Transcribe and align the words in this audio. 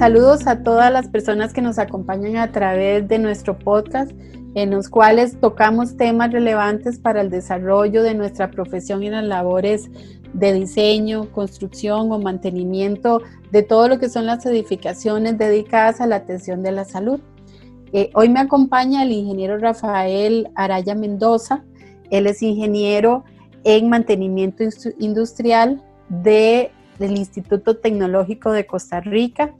saludos 0.00 0.46
a 0.46 0.62
todas 0.62 0.90
las 0.90 1.08
personas 1.08 1.52
que 1.52 1.60
nos 1.60 1.78
acompañan 1.78 2.38
a 2.38 2.52
través 2.52 3.06
de 3.06 3.18
nuestro 3.18 3.58
podcast, 3.58 4.12
en 4.54 4.70
los 4.70 4.88
cuales 4.88 5.38
tocamos 5.38 5.98
temas 5.98 6.32
relevantes 6.32 6.98
para 6.98 7.20
el 7.20 7.28
desarrollo 7.28 8.02
de 8.02 8.14
nuestra 8.14 8.50
profesión 8.50 9.02
en 9.02 9.12
las 9.12 9.24
labores 9.24 9.90
de 10.32 10.54
diseño, 10.54 11.30
construcción 11.32 12.10
o 12.12 12.18
mantenimiento 12.18 13.20
de 13.52 13.62
todo 13.62 13.88
lo 13.88 13.98
que 13.98 14.08
son 14.08 14.24
las 14.24 14.46
edificaciones 14.46 15.36
dedicadas 15.36 16.00
a 16.00 16.06
la 16.06 16.16
atención 16.16 16.62
de 16.62 16.72
la 16.72 16.86
salud. 16.86 17.20
Eh, 17.92 18.08
hoy 18.14 18.30
me 18.30 18.40
acompaña 18.40 19.02
el 19.02 19.12
ingeniero 19.12 19.58
Rafael 19.58 20.48
Araya 20.54 20.94
Mendoza. 20.94 21.62
Él 22.08 22.26
es 22.26 22.40
ingeniero 22.40 23.24
en 23.64 23.90
mantenimiento 23.90 24.64
industrial 24.98 25.84
de, 26.08 26.70
del 26.98 27.18
Instituto 27.18 27.76
Tecnológico 27.76 28.50
de 28.50 28.64
Costa 28.64 29.02
Rica. 29.02 29.54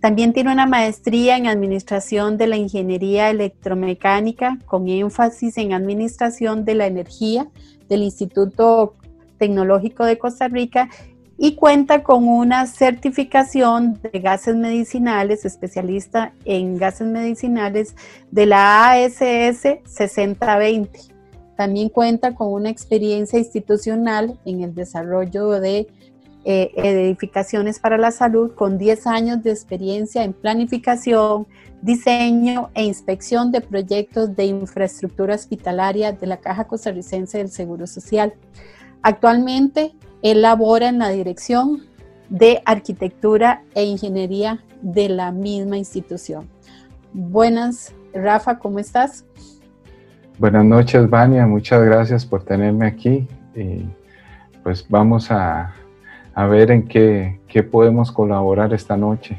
También 0.00 0.32
tiene 0.32 0.52
una 0.52 0.66
maestría 0.66 1.36
en 1.36 1.48
Administración 1.48 2.36
de 2.38 2.46
la 2.46 2.56
Ingeniería 2.56 3.30
Electromecánica 3.30 4.58
con 4.66 4.88
énfasis 4.88 5.58
en 5.58 5.72
Administración 5.72 6.64
de 6.64 6.74
la 6.74 6.86
Energía 6.86 7.48
del 7.88 8.02
Instituto 8.02 8.94
Tecnológico 9.38 10.04
de 10.04 10.18
Costa 10.18 10.46
Rica 10.46 10.88
y 11.36 11.54
cuenta 11.54 12.02
con 12.02 12.28
una 12.28 12.66
certificación 12.66 14.00
de 14.02 14.18
gases 14.20 14.56
medicinales, 14.56 15.44
especialista 15.44 16.32
en 16.44 16.76
gases 16.76 17.06
medicinales 17.06 17.94
de 18.30 18.46
la 18.46 18.90
ASS 18.90 19.80
6020. 19.84 20.90
También 21.56 21.88
cuenta 21.88 22.34
con 22.34 22.52
una 22.52 22.70
experiencia 22.70 23.38
institucional 23.38 24.38
en 24.44 24.62
el 24.62 24.74
desarrollo 24.74 25.50
de 25.60 25.88
eh, 26.50 26.72
edificaciones 26.76 27.78
para 27.78 27.98
la 27.98 28.10
salud 28.10 28.54
con 28.54 28.78
10 28.78 29.06
años 29.06 29.42
de 29.42 29.50
experiencia 29.50 30.24
en 30.24 30.32
planificación, 30.32 31.46
diseño 31.82 32.70
e 32.72 32.84
inspección 32.84 33.52
de 33.52 33.60
proyectos 33.60 34.34
de 34.34 34.46
infraestructura 34.46 35.34
hospitalaria 35.34 36.12
de 36.12 36.26
la 36.26 36.38
Caja 36.38 36.64
Costarricense 36.64 37.36
del 37.36 37.50
Seguro 37.50 37.86
Social. 37.86 38.32
Actualmente 39.02 39.92
él 40.22 40.40
labora 40.40 40.88
en 40.88 41.00
la 41.00 41.10
dirección 41.10 41.82
de 42.30 42.62
arquitectura 42.64 43.62
e 43.74 43.84
ingeniería 43.84 44.64
de 44.80 45.10
la 45.10 45.32
misma 45.32 45.76
institución. 45.76 46.48
Buenas, 47.12 47.94
Rafa, 48.14 48.58
¿cómo 48.58 48.78
estás? 48.78 49.26
Buenas 50.38 50.64
noches, 50.64 51.10
Vania. 51.10 51.46
Muchas 51.46 51.84
gracias 51.84 52.24
por 52.24 52.42
tenerme 52.42 52.86
aquí. 52.86 53.28
Pues 54.62 54.86
vamos 54.88 55.30
a, 55.30 55.74
ver 56.46 56.70
en 56.70 56.86
qué, 56.86 57.40
qué 57.48 57.62
podemos 57.62 58.12
colaborar 58.12 58.72
esta 58.72 58.96
noche. 58.96 59.38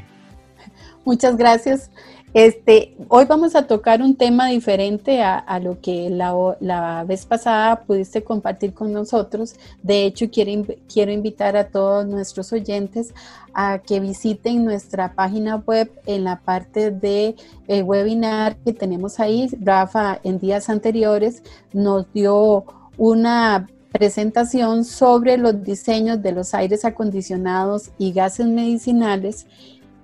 Muchas 1.04 1.36
gracias. 1.36 1.90
Este, 2.32 2.94
hoy 3.08 3.24
vamos 3.24 3.56
a 3.56 3.66
tocar 3.66 4.02
un 4.02 4.14
tema 4.14 4.46
diferente 4.46 5.20
a, 5.20 5.58
lo 5.58 5.80
que 5.80 6.08
la, 6.10 7.04
vez 7.04 7.26
pasada 7.26 7.80
pudiste 7.80 8.22
compartir 8.22 8.72
con 8.72 8.92
nosotros. 8.92 9.56
De 9.82 10.04
hecho, 10.04 10.30
quiero, 10.30 10.64
quiero 10.92 11.10
invitar 11.10 11.56
a 11.56 11.64
todos 11.64 12.06
nuestros 12.06 12.52
oyentes 12.52 13.12
a 13.52 13.80
que 13.80 13.98
visiten 13.98 14.64
nuestra 14.64 15.12
página 15.14 15.56
web 15.56 15.90
en 16.06 16.22
la 16.22 16.36
parte 16.38 16.92
de 16.92 17.34
eh, 17.66 17.82
webinar 17.82 18.56
que 18.58 18.74
tenemos 18.74 19.18
ahí. 19.18 19.48
Rafa 19.60 20.20
en 20.22 20.38
días 20.38 20.70
anteriores 20.70 21.42
nos 21.72 22.12
dio 22.12 22.64
una 22.96 23.66
presentación 23.92 24.84
sobre 24.84 25.36
los 25.36 25.62
diseños 25.62 26.22
de 26.22 26.32
los 26.32 26.54
aires 26.54 26.84
acondicionados 26.84 27.90
y 27.98 28.12
gases 28.12 28.46
medicinales 28.46 29.46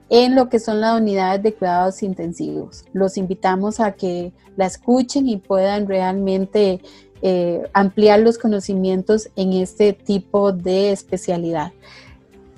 en 0.09 0.35
lo 0.35 0.49
que 0.49 0.59
son 0.59 0.81
las 0.81 1.01
unidades 1.01 1.43
de 1.43 1.55
cuidados 1.55 2.03
intensivos. 2.03 2.85
Los 2.93 3.17
invitamos 3.17 3.81
a 3.81 3.93
que 3.93 4.33
la 4.57 4.67
escuchen 4.67 5.29
y 5.29 5.37
puedan 5.37 5.87
realmente 5.87 6.81
eh, 7.23 7.63
ampliar 7.73 8.21
los 8.21 8.39
conocimientos 8.39 9.31
en 9.37 9.53
este 9.53 9.93
tipo 9.93 10.53
de 10.53 10.93
especialidad. 10.93 11.73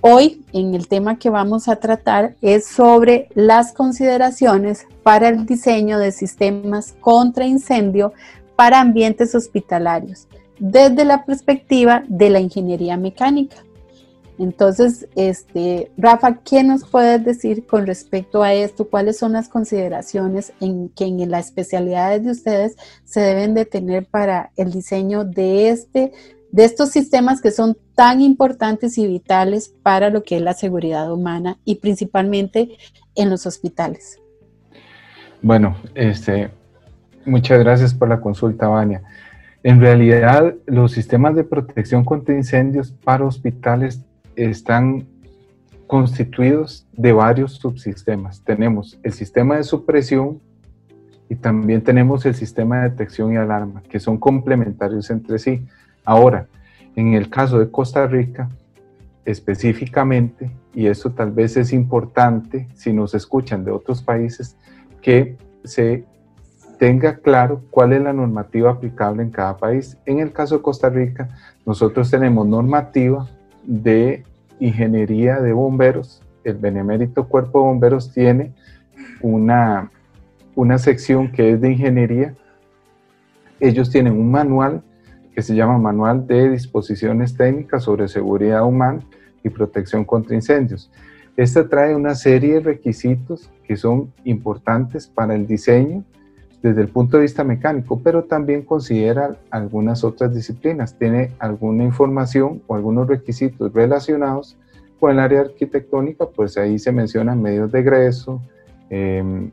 Hoy, 0.01 0.45
en 0.53 0.75
el 0.75 0.87
tema 0.87 1.19
que 1.19 1.29
vamos 1.29 1.69
a 1.69 1.77
tratar, 1.77 2.37
es 2.41 2.67
sobre 2.67 3.29
las 3.35 3.73
consideraciones 3.73 4.87
para 5.03 5.29
el 5.29 5.45
diseño 5.45 5.99
de 5.99 6.13
sistemas 6.13 6.95
contra 7.01 7.47
incendio 7.47 8.13
para 8.55 8.81
ambientes 8.81 9.35
hospitalarios, 9.35 10.29
desde 10.59 11.05
la 11.05 11.25
perspectiva 11.25 12.05
de 12.09 12.31
la 12.31 12.41
ingeniería 12.41 12.97
mecánica. 12.97 13.57
Entonces, 14.39 15.09
este, 15.17 15.91
Rafa, 15.97 16.39
¿qué 16.45 16.63
nos 16.63 16.85
puedes 16.89 17.25
decir 17.25 17.67
con 17.67 17.87
respecto 17.87 18.45
a 18.45 18.55
esto? 18.55 18.89
¿Cuáles 18.89 19.19
son 19.19 19.33
las 19.33 19.49
consideraciones 19.49 20.53
en 20.61 20.91
que 20.91 21.07
en 21.07 21.29
las 21.29 21.47
especialidades 21.47 22.25
de 22.25 22.31
ustedes 22.31 22.77
se 23.05 23.21
deben 23.21 23.55
de 23.55 23.65
tener 23.65 24.07
para 24.07 24.53
el 24.57 24.71
diseño 24.71 25.25
de 25.25 25.71
este, 25.71 26.13
de 26.53 26.65
estos 26.65 26.91
sistemas 26.91 27.41
que 27.41 27.51
son 27.51 27.77
tan 27.97 28.21
importantes 28.21 28.97
y 28.97 29.09
vitales 29.09 29.75
para 29.83 30.09
lo 30.09 30.23
que 30.23 30.37
es 30.37 30.43
la 30.43 30.55
seguridad 30.55 31.13
humana 31.13 31.59
y 31.65 31.77
principalmente 31.77 32.79
en 33.17 33.31
los 33.31 33.45
hospitales? 33.45 34.21
Bueno, 35.43 35.77
este, 35.97 36.51
muchas 37.27 37.59
gracias 37.59 37.93
por 37.93 38.09
la 38.09 38.21
consulta, 38.21 38.69
Vania. 38.69 39.03
En 39.63 39.81
realidad, 39.81 40.55
los 40.67 40.93
sistemas 40.93 41.35
de 41.35 41.45
protección 41.45 42.05
contra 42.05 42.35
incendios 42.35 42.93
para 42.93 43.25
hospitales 43.25 44.05
están 44.37 45.07
constituidos 45.89 46.87
de 46.93 47.13
varios 47.13 47.55
subsistemas. 47.55 48.45
Tenemos 48.45 49.01
el 49.03 49.13
sistema 49.13 49.57
de 49.57 49.65
supresión 49.65 50.41
y 51.29 51.35
también 51.35 51.83
tenemos 51.83 52.25
el 52.27 52.35
sistema 52.35 52.83
de 52.83 52.91
detección 52.91 53.33
y 53.33 53.37
alarma, 53.37 53.83
que 53.89 53.99
son 53.99 54.19
complementarios 54.19 55.11
entre 55.11 55.39
sí. 55.39 55.67
Ahora, 56.05 56.47
en 56.95 57.15
el 57.15 57.29
caso 57.29 57.59
de 57.59 57.71
Costa 57.71 58.07
Rica, 58.07 58.49
específicamente, 59.25 60.51
y 60.75 60.87
eso 60.87 61.11
tal 61.11 61.33
vez 61.33 61.57
es 61.57 61.73
importante 61.73 62.69
si 62.75 62.93
nos 62.93 63.15
escuchan 63.15 63.65
de 63.65 63.73
otros 63.73 64.03
países, 64.03 64.57
que 65.03 65.37
se 65.65 66.05
tenga 66.79 67.17
claro 67.17 67.63
cuál 67.71 67.93
es 67.93 68.01
la 68.01 68.13
normativa 68.13 68.71
aplicable 68.71 69.23
en 69.23 69.31
cada 69.31 69.57
país. 69.57 69.99
En 70.07 70.21
el 70.21 70.33
caso 70.33 70.57
de 70.57 70.63
Costa 70.63 70.89
Rica, 70.89 71.29
nosotros 71.67 72.11
tenemos 72.11 72.47
normativa 72.47 73.27
de 73.65 74.25
ingeniería 74.61 75.41
de 75.41 75.53
bomberos. 75.53 76.23
El 76.45 76.55
Benemérito 76.55 77.29
Cuerpo 77.29 77.59
de 77.59 77.67
Bomberos 77.67 78.13
tiene 78.13 78.53
una, 79.21 79.91
una 80.55 80.79
sección 80.79 81.31
que 81.31 81.53
es 81.53 81.61
de 81.61 81.73
ingeniería. 81.73 82.35
Ellos 83.61 83.91
tienen 83.91 84.13
un 84.13 84.31
manual 84.31 84.83
que 85.35 85.43
se 85.43 85.55
llama 85.55 85.79
Manual 85.79 86.27
de 86.27 86.51
Disposiciones 86.51 87.37
Técnicas 87.37 87.85
sobre 87.85 88.09
Seguridad 88.09 88.65
Humana 88.65 89.01
y 89.45 89.51
Protección 89.51 90.05
contra 90.05 90.35
Incendios. 90.35 90.91
Esta 91.37 91.69
trae 91.69 91.95
una 91.95 92.15
serie 92.15 92.55
de 92.55 92.61
requisitos 92.61 93.51
que 93.65 93.77
son 93.77 94.13
importantes 94.25 95.07
para 95.07 95.35
el 95.35 95.47
diseño 95.47 96.05
desde 96.63 96.81
el 96.81 96.89
punto 96.89 97.17
de 97.17 97.23
vista 97.23 97.45
mecánico, 97.45 98.01
pero 98.03 98.25
también 98.25 98.63
considera 98.63 99.37
algunas 99.51 100.03
otras 100.03 100.35
disciplinas. 100.35 100.99
Tiene 100.99 101.31
alguna 101.39 101.85
información 101.85 102.63
o 102.67 102.75
algunos 102.75 103.07
requisitos 103.07 103.73
relacionados 103.73 104.57
con 104.99 105.13
el 105.13 105.21
área 105.21 105.43
arquitectónica, 105.43 106.27
pues 106.27 106.59
ahí 106.59 106.79
se 106.79 106.91
mencionan 106.91 107.41
medios 107.41 107.71
de 107.71 107.81
egreso, 107.81 108.43
em, 108.91 109.53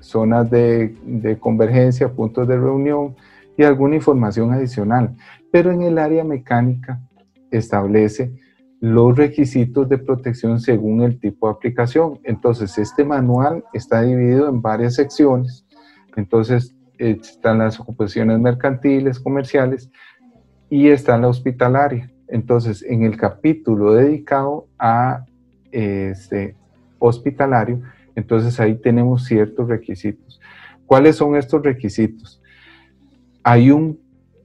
zonas 0.00 0.50
de, 0.50 0.94
de 1.04 1.38
convergencia, 1.38 2.08
puntos 2.08 2.48
de 2.48 2.56
reunión 2.56 3.14
y 3.58 3.64
alguna 3.64 3.96
información 3.96 4.52
adicional. 4.52 5.14
Pero 5.52 5.70
en 5.70 5.82
el 5.82 5.98
área 5.98 6.24
mecánica 6.24 7.00
establece 7.50 8.32
los 8.80 9.14
requisitos 9.14 9.86
de 9.90 9.98
protección 9.98 10.58
según 10.58 11.02
el 11.02 11.20
tipo 11.20 11.48
de 11.48 11.52
aplicación. 11.52 12.18
Entonces, 12.24 12.78
este 12.78 13.04
manual 13.04 13.62
está 13.74 14.00
dividido 14.00 14.48
en 14.48 14.62
varias 14.62 14.94
secciones 14.94 15.66
entonces 16.16 16.74
están 16.98 17.58
las 17.58 17.80
ocupaciones 17.80 18.38
mercantiles, 18.38 19.18
comerciales 19.18 19.90
y 20.68 20.88
está 20.88 21.16
la 21.18 21.28
hospitalaria. 21.28 22.10
Entonces, 22.28 22.82
en 22.82 23.02
el 23.02 23.16
capítulo 23.16 23.94
dedicado 23.94 24.66
a 24.78 25.24
este 25.72 26.54
hospitalario, 26.98 27.80
entonces 28.14 28.60
ahí 28.60 28.74
tenemos 28.76 29.24
ciertos 29.24 29.68
requisitos. 29.68 30.40
¿Cuáles 30.86 31.16
son 31.16 31.36
estos 31.36 31.62
requisitos? 31.62 32.42
Hay 33.42 33.70
un 33.70 33.98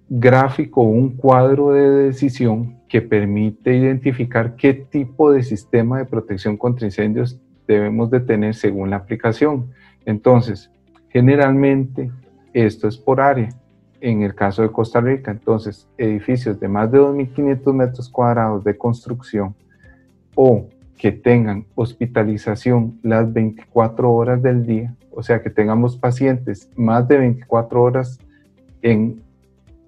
gráfico, 0.08 0.82
un 0.82 1.16
cuadro 1.16 1.74
de 1.74 1.90
decisión 2.06 2.80
que 2.88 3.02
permite 3.02 3.76
identificar 3.76 4.56
qué 4.56 4.74
tipo 4.74 5.32
de 5.32 5.44
sistema 5.44 5.98
de 5.98 6.06
protección 6.06 6.56
contra 6.56 6.86
incendios 6.86 7.40
debemos 7.68 8.12
de 8.12 8.20
tener 8.20 8.54
según 8.54 8.92
la 8.92 8.98
aplicación. 8.98 9.72
Entonces, 10.06 10.72
Generalmente 11.16 12.12
esto 12.52 12.90
es 12.90 12.98
por 12.98 13.22
área. 13.22 13.48
En 14.02 14.22
el 14.22 14.36
caso 14.36 14.64
de 14.64 14.70
Costa 14.70 15.00
Rica, 15.00 15.32
entonces, 15.32 15.88
edificios 15.98 16.60
de 16.60 16.68
más 16.68 16.92
de 16.92 17.00
2.500 17.00 17.74
metros 17.74 18.10
cuadrados 18.10 18.66
de 18.66 18.78
construcción 18.78 19.56
o 20.36 20.68
que 20.98 21.14
tengan 21.14 21.68
hospitalización 21.74 23.00
las 23.02 23.32
24 23.32 24.12
horas 24.12 24.44
del 24.44 24.66
día, 24.66 24.94
o 25.10 25.24
sea, 25.24 25.42
que 25.42 25.50
tengamos 25.50 25.96
pacientes 25.96 26.70
más 26.76 27.08
de 27.08 27.18
24 27.20 27.82
horas 27.82 28.20
en 28.82 29.22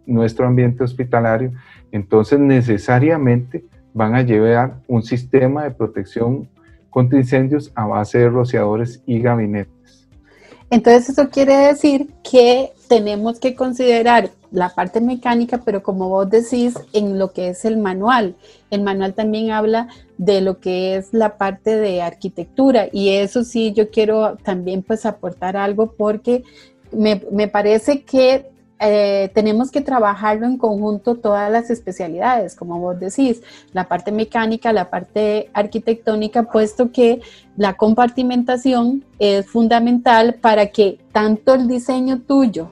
nuestro 0.05 0.47
ambiente 0.47 0.85
hospitalario, 0.85 1.51
entonces 1.91 2.39
necesariamente 2.39 3.65
van 3.93 4.15
a 4.15 4.21
llevar 4.21 4.77
un 4.87 5.03
sistema 5.03 5.65
de 5.65 5.71
protección 5.71 6.47
contra 6.89 7.19
incendios 7.19 7.69
a 7.75 7.85
base 7.85 8.17
de 8.17 8.29
rociadores 8.29 9.03
y 9.05 9.19
gabinetes. 9.19 9.76
Entonces 10.69 11.09
eso 11.09 11.29
quiere 11.29 11.55
decir 11.55 12.13
que 12.29 12.73
tenemos 12.87 13.39
que 13.39 13.55
considerar 13.55 14.31
la 14.51 14.69
parte 14.69 15.01
mecánica, 15.01 15.61
pero 15.63 15.83
como 15.83 16.09
vos 16.09 16.29
decís, 16.29 16.75
en 16.93 17.19
lo 17.19 17.31
que 17.33 17.49
es 17.49 17.65
el 17.65 17.77
manual. 17.77 18.35
El 18.69 18.81
manual 18.81 19.13
también 19.13 19.51
habla 19.51 19.87
de 20.17 20.41
lo 20.41 20.59
que 20.59 20.95
es 20.95 21.13
la 21.13 21.37
parte 21.37 21.77
de 21.77 22.01
arquitectura 22.01 22.87
y 22.91 23.09
eso 23.09 23.43
sí, 23.43 23.73
yo 23.73 23.89
quiero 23.91 24.37
también 24.37 24.83
pues 24.83 25.05
aportar 25.05 25.57
algo 25.57 25.93
porque 25.93 26.43
me, 26.91 27.21
me 27.31 27.47
parece 27.47 28.03
que 28.03 28.49
eh, 28.79 29.31
tenemos 29.33 29.71
que 29.71 29.81
trabajarlo 29.81 30.45
en 30.45 30.57
conjunto 30.57 31.15
todas 31.15 31.51
las 31.51 31.69
especialidades, 31.69 32.55
como 32.55 32.79
vos 32.79 32.99
decís, 32.99 33.41
la 33.73 33.87
parte 33.87 34.11
mecánica, 34.11 34.71
la 34.71 34.89
parte 34.89 35.49
arquitectónica, 35.53 36.43
puesto 36.43 36.91
que 36.91 37.21
la 37.55 37.73
compartimentación 37.73 39.03
es 39.17 39.47
fundamental 39.47 40.35
para 40.35 40.67
que 40.67 40.99
tanto 41.11 41.55
el 41.55 41.67
diseño 41.67 42.21
tuyo 42.21 42.71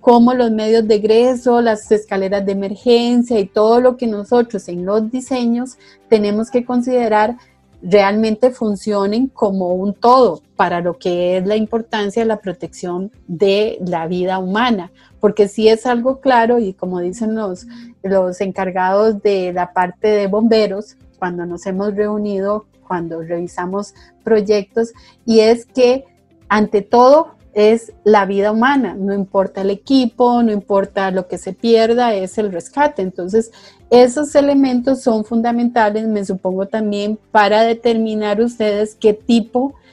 como 0.00 0.34
los 0.34 0.52
medios 0.52 0.86
de 0.86 0.96
egreso, 0.96 1.60
las 1.60 1.90
escaleras 1.90 2.46
de 2.46 2.52
emergencia 2.52 3.40
y 3.40 3.46
todo 3.46 3.80
lo 3.80 3.96
que 3.96 4.06
nosotros 4.06 4.68
en 4.68 4.86
los 4.86 5.10
diseños 5.10 5.78
tenemos 6.08 6.50
que 6.50 6.64
considerar 6.64 7.36
realmente 7.82 8.50
funcionen 8.50 9.28
como 9.28 9.74
un 9.74 9.94
todo 9.94 10.42
para 10.56 10.80
lo 10.80 10.98
que 10.98 11.36
es 11.36 11.46
la 11.46 11.56
importancia 11.56 12.22
de 12.22 12.28
la 12.28 12.38
protección 12.38 13.10
de 13.26 13.78
la 13.86 14.06
vida 14.06 14.38
humana, 14.38 14.90
porque 15.26 15.48
si 15.48 15.68
es 15.68 15.86
algo 15.86 16.20
claro 16.20 16.60
y 16.60 16.72
como 16.72 17.00
dicen 17.00 17.34
los, 17.34 17.66
los 18.04 18.40
encargados 18.40 19.20
de 19.22 19.52
la 19.52 19.72
parte 19.72 20.06
de 20.06 20.28
bomberos, 20.28 20.94
cuando 21.18 21.44
nos 21.44 21.66
hemos 21.66 21.96
reunido, 21.96 22.66
cuando 22.86 23.22
revisamos 23.22 23.92
proyectos, 24.22 24.92
y 25.24 25.40
es 25.40 25.66
que 25.66 26.04
ante 26.48 26.80
todo 26.80 27.34
es 27.54 27.92
la 28.04 28.24
vida 28.24 28.52
humana, 28.52 28.94
no 28.96 29.12
importa 29.14 29.62
el 29.62 29.70
equipo, 29.70 30.44
no 30.44 30.52
importa 30.52 31.10
lo 31.10 31.26
que 31.26 31.38
se 31.38 31.52
pierda, 31.52 32.14
es 32.14 32.38
el 32.38 32.52
rescate. 32.52 33.02
Entonces, 33.02 33.50
esos 33.90 34.32
elementos 34.36 35.02
son 35.02 35.24
fundamentales, 35.24 36.06
me 36.06 36.24
supongo 36.24 36.66
también, 36.66 37.18
para 37.32 37.62
determinar 37.62 38.40
ustedes 38.40 38.94
qué 38.94 39.12
tipo 39.12 39.70
de 39.70 39.85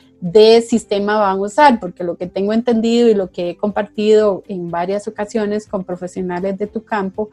sistema 0.62 1.18
van 1.18 1.38
a 1.38 1.42
usar, 1.42 1.80
porque 1.80 2.04
lo 2.04 2.16
que 2.16 2.28
tengo 2.28 2.54
entendido 2.54 3.10
y 3.10 3.14
lo 3.14 3.31
que 3.31 3.52
he 3.52 3.58
compartido 3.58 4.44
en 4.48 4.70
varias 4.72 5.08
ocasiones 5.08 5.68
con 5.68 5.84
profesionales 5.84 6.58
de 6.58 6.68
tu 6.68 6.84
campo 6.84 7.30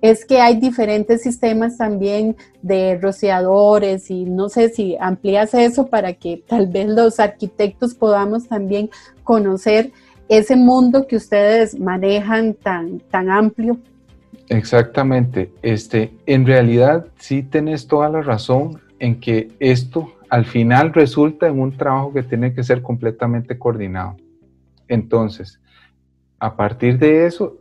es 0.00 0.24
que 0.24 0.40
hay 0.40 0.56
diferentes 0.56 1.22
sistemas 1.22 1.78
también 1.78 2.36
de 2.60 2.98
rociadores 3.00 4.10
y 4.10 4.24
no 4.24 4.48
sé 4.48 4.68
si 4.70 4.96
amplías 4.98 5.54
eso 5.54 5.86
para 5.86 6.14
que 6.14 6.42
tal 6.44 6.66
vez 6.66 6.88
los 6.88 7.20
arquitectos 7.20 7.94
podamos 7.94 8.48
también 8.48 8.90
conocer 9.22 9.92
ese 10.28 10.56
mundo 10.56 11.06
que 11.06 11.14
ustedes 11.14 11.78
manejan 11.78 12.54
tan, 12.54 12.98
tan 13.10 13.30
amplio. 13.30 13.78
Exactamente. 14.48 15.52
Este, 15.62 16.12
en 16.26 16.46
realidad 16.46 17.06
sí 17.18 17.44
tenés 17.44 17.86
toda 17.86 18.08
la 18.08 18.22
razón 18.22 18.80
en 18.98 19.20
que 19.20 19.52
esto 19.60 20.12
al 20.32 20.46
final 20.46 20.94
resulta 20.94 21.46
en 21.46 21.60
un 21.60 21.76
trabajo 21.76 22.10
que 22.14 22.22
tiene 22.22 22.54
que 22.54 22.62
ser 22.62 22.80
completamente 22.80 23.58
coordinado. 23.58 24.16
Entonces, 24.88 25.60
a 26.38 26.56
partir 26.56 26.98
de 26.98 27.26
eso 27.26 27.58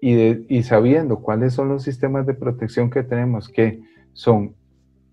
y, 0.00 0.62
sabiendo 0.62 1.18
cuáles 1.18 1.52
son 1.52 1.68
los 1.68 1.82
sistemas 1.82 2.24
de 2.24 2.32
protección 2.32 2.88
que 2.88 3.02
tenemos, 3.02 3.50
que 3.50 3.82
son, 4.14 4.54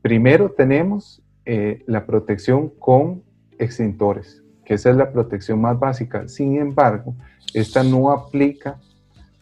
primero 0.01 0.51
tenemos 0.51 1.21
eh, 1.43 1.83
la 1.87 2.05
protección 2.05 2.69
con 2.79 3.21
extintores, 3.59 4.41
que 4.63 4.75
esa 4.75 4.89
es 4.89 4.95
la 4.95 5.11
protección 5.11 5.59
más 5.59 5.77
básica. 5.77 6.29
Sin 6.29 6.57
embargo, 6.57 7.15
esta 7.53 7.83
no 7.83 8.11
aplica 8.11 8.79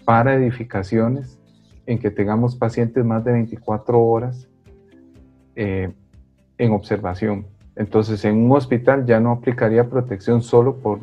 para 0.04 0.34
edificaciones 0.34 1.38
en 1.86 2.00
que 2.00 2.10
tengamos 2.10 2.56
pacientes 2.56 3.06
más 3.06 3.24
de 3.24 3.34
24 3.34 4.02
horas 4.02 4.50
eh, 5.56 5.94
en 6.58 6.72
observación. 6.72 7.46
Entonces, 7.76 8.24
en 8.26 8.38
un 8.38 8.52
hospital 8.54 9.06
ya 9.06 9.20
no 9.20 9.32
aplicaría 9.32 9.90
protección 9.90 10.42
solo 10.42 10.78
por, 10.78 11.00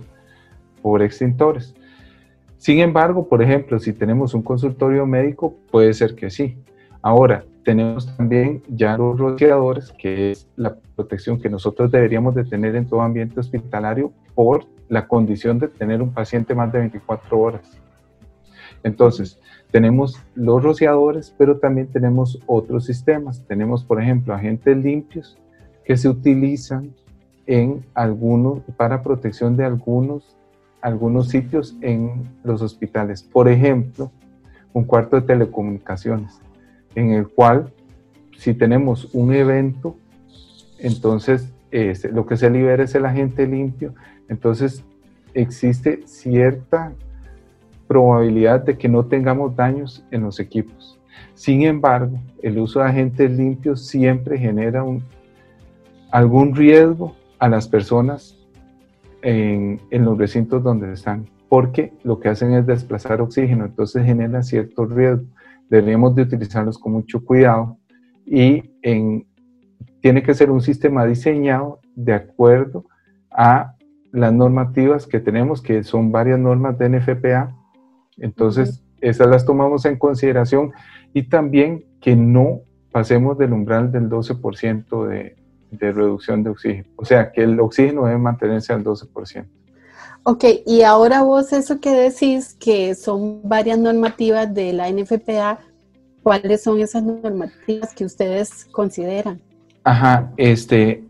por 0.80 1.02
extintores. 1.02 1.74
Sin 2.56 2.78
embargo, 2.78 3.28
por 3.28 3.42
ejemplo, 3.42 3.78
si 3.78 3.92
tenemos 3.92 4.34
un 4.34 4.42
consultorio 4.42 5.04
médico, 5.04 5.54
puede 5.70 5.92
ser 5.92 6.14
que 6.14 6.30
sí. 6.30 6.56
Ahora, 7.02 7.44
tenemos 7.64 8.16
también 8.16 8.62
ya 8.68 8.96
los 8.96 9.18
rociadores, 9.18 9.92
que 9.98 10.30
es 10.30 10.48
la 10.56 10.76
protección 10.96 11.40
que 11.40 11.48
nosotros 11.50 11.90
deberíamos 11.90 12.34
de 12.34 12.44
tener 12.44 12.74
en 12.76 12.86
todo 12.86 13.02
ambiente 13.02 13.38
hospitalario 13.40 14.12
por 14.34 14.66
la 14.88 15.06
condición 15.06 15.58
de 15.58 15.68
tener 15.68 16.02
un 16.02 16.12
paciente 16.12 16.54
más 16.54 16.72
de 16.72 16.80
24 16.80 17.38
horas. 17.38 17.78
Entonces, 18.82 19.40
tenemos 19.70 20.20
los 20.34 20.62
rociadores, 20.62 21.34
pero 21.36 21.58
también 21.58 21.88
tenemos 21.88 22.38
otros 22.46 22.84
sistemas. 22.84 23.44
Tenemos, 23.46 23.84
por 23.84 24.00
ejemplo, 24.00 24.34
agentes 24.34 24.76
limpios 24.76 25.38
que 25.84 25.96
se 25.96 26.08
utilizan 26.08 26.92
en 27.46 27.84
algunos, 27.94 28.60
para 28.76 29.02
protección 29.02 29.56
de 29.56 29.64
algunos 29.64 30.36
algunos 30.82 31.28
sitios 31.28 31.76
en 31.80 32.28
los 32.42 32.60
hospitales. 32.60 33.22
Por 33.22 33.48
ejemplo, 33.48 34.10
un 34.74 34.84
cuarto 34.84 35.16
de 35.16 35.22
telecomunicaciones, 35.22 36.40
en 36.94 37.12
el 37.12 37.28
cual 37.28 37.72
si 38.36 38.52
tenemos 38.52 39.08
un 39.14 39.32
evento, 39.32 39.96
entonces 40.78 41.48
este, 41.70 42.10
lo 42.10 42.26
que 42.26 42.36
se 42.36 42.50
libera 42.50 42.82
es 42.82 42.94
el 42.94 43.06
agente 43.06 43.46
limpio, 43.46 43.94
entonces 44.28 44.84
existe 45.34 46.02
cierta 46.04 46.92
probabilidad 47.86 48.64
de 48.64 48.76
que 48.76 48.88
no 48.88 49.06
tengamos 49.06 49.54
daños 49.54 50.04
en 50.10 50.22
los 50.22 50.40
equipos. 50.40 50.98
Sin 51.34 51.62
embargo, 51.62 52.18
el 52.42 52.58
uso 52.58 52.80
de 52.80 52.86
agentes 52.86 53.30
limpios 53.30 53.86
siempre 53.86 54.36
genera 54.36 54.82
un, 54.82 55.04
algún 56.12 56.54
riesgo 56.54 57.16
a 57.38 57.48
las 57.48 57.66
personas 57.66 58.38
en, 59.22 59.80
los 59.90 60.16
recintos 60.18 60.62
donde 60.62 60.92
están, 60.92 61.28
porque 61.48 61.92
lo 62.04 62.20
que 62.20 62.28
hacen 62.28 62.52
es 62.52 62.66
desplazar 62.66 63.20
oxígeno, 63.20 63.64
entonces 63.64 64.04
genera 64.04 64.42
cierto 64.42 64.84
riesgo. 64.84 65.24
Deberíamos 65.68 66.14
de 66.14 66.22
utilizarlos 66.22 66.78
con 66.78 66.92
mucho 66.92 67.24
cuidado 67.24 67.78
y 68.26 68.70
en, 68.82 69.26
tiene 70.00 70.22
que 70.22 70.34
ser 70.34 70.50
un 70.50 70.60
sistema 70.60 71.06
diseñado 71.06 71.80
de 71.96 72.12
acuerdo 72.12 72.84
a 73.30 73.74
las 74.12 74.32
normativas 74.32 75.06
que 75.06 75.18
tenemos, 75.18 75.62
que 75.62 75.82
son 75.82 76.12
varias 76.12 76.38
normas 76.38 76.78
de 76.78 76.90
NFPA. 76.90 77.56
Entonces, 78.18 78.84
esas 79.00 79.28
las 79.28 79.46
tomamos 79.46 79.86
en 79.86 79.96
consideración 79.96 80.72
y 81.14 81.22
también 81.22 81.86
que 82.00 82.14
no 82.16 82.60
pasemos 82.90 83.38
del 83.38 83.54
umbral 83.54 83.90
del 83.90 84.10
12% 84.10 85.06
de, 85.06 85.41
de 85.72 85.92
reducción 85.92 86.42
de 86.44 86.50
oxígeno. 86.50 86.88
O 86.96 87.04
sea, 87.04 87.32
que 87.32 87.42
el 87.42 87.58
oxígeno 87.58 88.04
debe 88.04 88.18
mantenerse 88.18 88.72
al 88.72 88.84
12%. 88.84 89.46
Ok, 90.24 90.44
y 90.66 90.82
ahora 90.82 91.22
vos 91.22 91.52
eso 91.52 91.80
que 91.80 91.90
decís, 91.90 92.54
que 92.54 92.94
son 92.94 93.40
varias 93.42 93.78
normativas 93.78 94.52
de 94.54 94.72
la 94.72 94.88
NFPA, 94.88 95.58
¿cuáles 96.22 96.62
son 96.62 96.78
esas 96.80 97.02
normativas 97.02 97.92
que 97.92 98.04
ustedes 98.04 98.66
consideran? 98.66 99.40
Ajá, 99.82 100.32
este, 100.36 101.04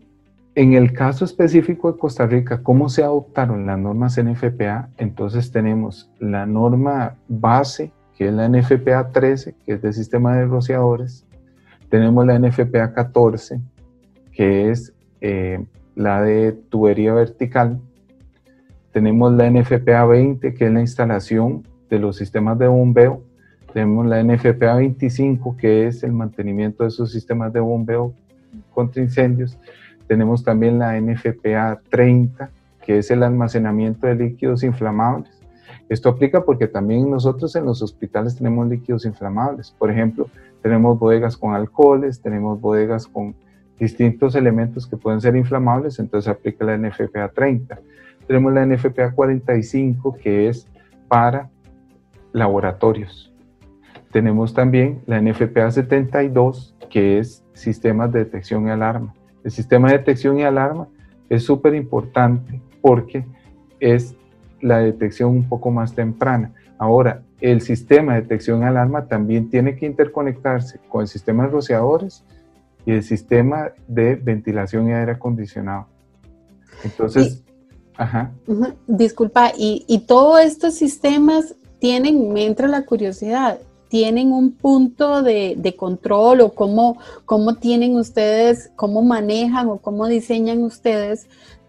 en 0.55 0.73
el 0.73 0.93
caso 0.93 1.25
específico 1.25 1.91
de 1.91 1.99
Costa 1.99 2.25
Rica, 2.25 2.63
¿cómo 2.63 2.89
se 2.89 3.03
adoptaron 3.03 3.67
las 3.67 3.77
normas 3.77 4.19
NFPA? 4.19 4.89
Entonces 4.97 5.51
tenemos 5.51 6.09
la 6.19 6.47
norma 6.47 7.15
base, 7.27 7.91
que 8.17 8.29
es 8.29 8.33
la 8.33 8.49
NFPA 8.49 9.09
13, 9.09 9.55
que 9.63 9.73
es 9.73 9.81
del 9.83 9.93
sistema 9.93 10.37
de 10.37 10.45
rociadores. 10.45 11.23
Tenemos 11.89 12.25
la 12.25 12.39
NFPA 12.39 12.93
14, 12.93 13.61
que 14.33 14.71
es 14.71 14.93
eh, 15.21 15.63
la 15.95 16.21
de 16.21 16.53
tubería 16.69 17.13
vertical. 17.13 17.79
Tenemos 18.91 19.33
la 19.33 19.49
NFPA 19.49 20.05
20, 20.05 20.53
que 20.53 20.65
es 20.65 20.71
la 20.71 20.81
instalación 20.81 21.67
de 21.89 21.99
los 21.99 22.17
sistemas 22.17 22.57
de 22.59 22.67
bombeo. 22.67 23.23
Tenemos 23.73 24.05
la 24.05 24.23
NFPA 24.23 24.75
25, 24.75 25.57
que 25.57 25.87
es 25.87 26.03
el 26.03 26.11
mantenimiento 26.11 26.83
de 26.83 26.89
esos 26.89 27.11
sistemas 27.11 27.51
de 27.53 27.59
bombeo 27.59 28.13
contra 28.73 29.01
incendios. 29.01 29.57
Tenemos 30.07 30.43
también 30.43 30.77
la 30.77 30.99
NFPA 30.99 31.81
30, 31.89 32.49
que 32.85 32.99
es 32.99 33.09
el 33.09 33.23
almacenamiento 33.23 34.07
de 34.07 34.15
líquidos 34.15 34.63
inflamables. 34.63 35.31
Esto 35.89 36.09
aplica 36.09 36.43
porque 36.43 36.67
también 36.67 37.09
nosotros 37.09 37.55
en 37.55 37.65
los 37.65 37.81
hospitales 37.81 38.35
tenemos 38.35 38.67
líquidos 38.67 39.05
inflamables. 39.05 39.71
Por 39.77 39.91
ejemplo, 39.91 40.27
tenemos 40.61 40.99
bodegas 40.99 41.37
con 41.37 41.53
alcoholes, 41.53 42.21
tenemos 42.21 42.59
bodegas 42.59 43.07
con 43.07 43.35
distintos 43.79 44.35
elementos 44.35 44.87
que 44.87 44.97
pueden 44.97 45.21
ser 45.21 45.35
inflamables, 45.35 45.99
entonces 45.99 46.29
aplica 46.29 46.65
la 46.65 46.77
NFPA 46.77 47.29
30. 47.29 47.79
Tenemos 48.27 48.53
la 48.53 48.65
NFPA 48.65 49.11
45 49.11 50.17
que 50.21 50.47
es 50.49 50.67
para 51.07 51.49
laboratorios. 52.31 53.33
Tenemos 54.11 54.53
también 54.53 55.01
la 55.05 55.21
NFPA 55.21 55.71
72 55.71 56.75
que 56.89 57.19
es 57.19 57.43
sistemas 57.53 58.11
de 58.11 58.19
detección 58.19 58.67
y 58.67 58.71
alarma. 58.71 59.13
El 59.43 59.51
sistema 59.51 59.89
de 59.89 59.97
detección 59.97 60.39
y 60.39 60.43
alarma 60.43 60.87
es 61.29 61.43
súper 61.43 61.75
importante 61.75 62.61
porque 62.81 63.25
es 63.79 64.15
la 64.61 64.79
detección 64.79 65.31
un 65.31 65.49
poco 65.49 65.71
más 65.71 65.93
temprana. 65.93 66.53
Ahora, 66.77 67.23
el 67.41 67.61
sistema 67.61 68.13
de 68.13 68.21
detección 68.21 68.61
y 68.61 68.65
alarma 68.65 69.07
también 69.07 69.49
tiene 69.49 69.75
que 69.75 69.85
interconectarse 69.85 70.79
con 70.87 71.01
el 71.01 71.07
sistema 71.07 71.43
de 71.43 71.49
rociadores 71.49 72.23
y 72.85 72.91
el 72.91 73.03
sistema 73.03 73.71
de 73.87 74.15
ventilación 74.15 74.89
y 74.89 74.93
aire 74.93 75.13
acondicionado. 75.13 75.87
Entonces, 76.83 77.43
ajá. 77.95 78.31
Disculpa, 78.87 79.51
y, 79.57 79.85
y 79.87 79.99
todos 79.99 80.41
estos 80.41 80.75
sistemas 80.75 81.55
tienen, 81.79 82.31
me 82.31 82.45
entra 82.45 82.67
la 82.67 82.85
curiosidad, 82.85 83.59
tienen 83.93 84.31
un 84.31 84.53
punto 84.53 85.21
de, 85.21 85.75
control 85.77 86.41
o 86.41 86.53
cómo, 86.53 86.97
cómo, 87.25 87.57
tienen 87.57 87.95
ustedes, 87.95 88.71
cómo 88.75 89.03
manejan 89.03 89.67
o 89.67 89.77
cómo 89.77 90.07
diseñan 90.07 90.63
ustedes 90.63 91.27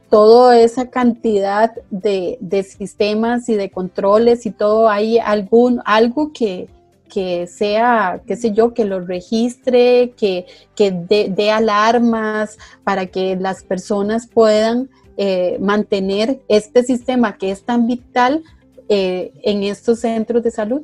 toda 0.08 0.58
esa 0.58 0.88
cantidad 0.88 1.74
de, 1.90 2.38
sistemas 2.62 3.50
y 3.50 3.56
de 3.56 3.70
controles 3.70 4.46
y 4.46 4.52
todo, 4.52 4.88
¿hay 4.88 5.18
algún, 5.18 5.82
algo 5.84 6.32
que, 6.32 6.70
que 7.14 7.46
sea, 7.46 8.20
qué 8.26 8.34
sé 8.34 8.52
yo, 8.52 8.74
que 8.74 8.84
lo 8.84 8.98
registre, 8.98 10.12
que, 10.16 10.46
que 10.74 10.90
dé 10.90 11.50
alarmas 11.52 12.58
para 12.82 13.06
que 13.06 13.36
las 13.36 13.62
personas 13.62 14.26
puedan 14.26 14.90
eh, 15.16 15.58
mantener 15.60 16.40
este 16.48 16.82
sistema 16.82 17.38
que 17.38 17.52
es 17.52 17.62
tan 17.62 17.86
vital 17.86 18.42
eh, 18.88 19.32
en 19.44 19.62
estos 19.62 20.00
centros 20.00 20.42
de 20.42 20.50
salud? 20.50 20.82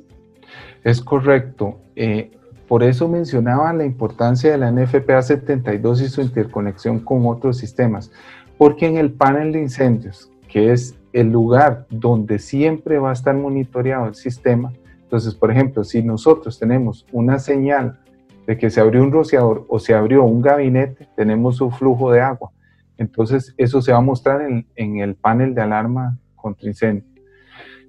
Es 0.84 1.00
correcto. 1.00 1.80
Eh, 1.96 2.30
por 2.68 2.84
eso 2.84 3.08
mencionaba 3.08 3.72
la 3.72 3.84
importancia 3.84 4.52
de 4.52 4.58
la 4.58 4.70
NFPA 4.70 5.22
72 5.22 6.02
y 6.02 6.08
su 6.08 6.20
interconexión 6.20 7.00
con 7.00 7.26
otros 7.26 7.58
sistemas 7.58 8.12
porque 8.60 8.86
en 8.86 8.98
el 8.98 9.10
panel 9.10 9.52
de 9.52 9.60
incendios, 9.62 10.30
que 10.46 10.70
es 10.70 10.94
el 11.14 11.32
lugar 11.32 11.86
donde 11.88 12.38
siempre 12.38 12.98
va 12.98 13.08
a 13.08 13.14
estar 13.14 13.34
monitoreado 13.34 14.08
el 14.08 14.14
sistema, 14.14 14.70
entonces, 15.10 15.34
por 15.34 15.50
ejemplo, 15.50 15.82
si 15.82 16.04
nosotros 16.04 16.56
tenemos 16.56 17.04
una 17.10 17.40
señal 17.40 17.98
de 18.46 18.56
que 18.56 18.70
se 18.70 18.80
abrió 18.80 19.02
un 19.02 19.10
rociador 19.10 19.66
o 19.68 19.80
se 19.80 19.92
abrió 19.92 20.22
un 20.22 20.40
gabinete, 20.40 21.08
tenemos 21.16 21.60
un 21.60 21.72
flujo 21.72 22.12
de 22.12 22.20
agua. 22.20 22.52
Entonces, 22.96 23.52
eso 23.58 23.82
se 23.82 23.90
va 23.90 23.98
a 23.98 24.02
mostrar 24.02 24.40
en, 24.40 24.98
el 25.00 25.16
panel 25.16 25.52
de 25.52 25.62
alarma 25.62 26.16
contra 26.36 26.68
incendio. 26.68 27.02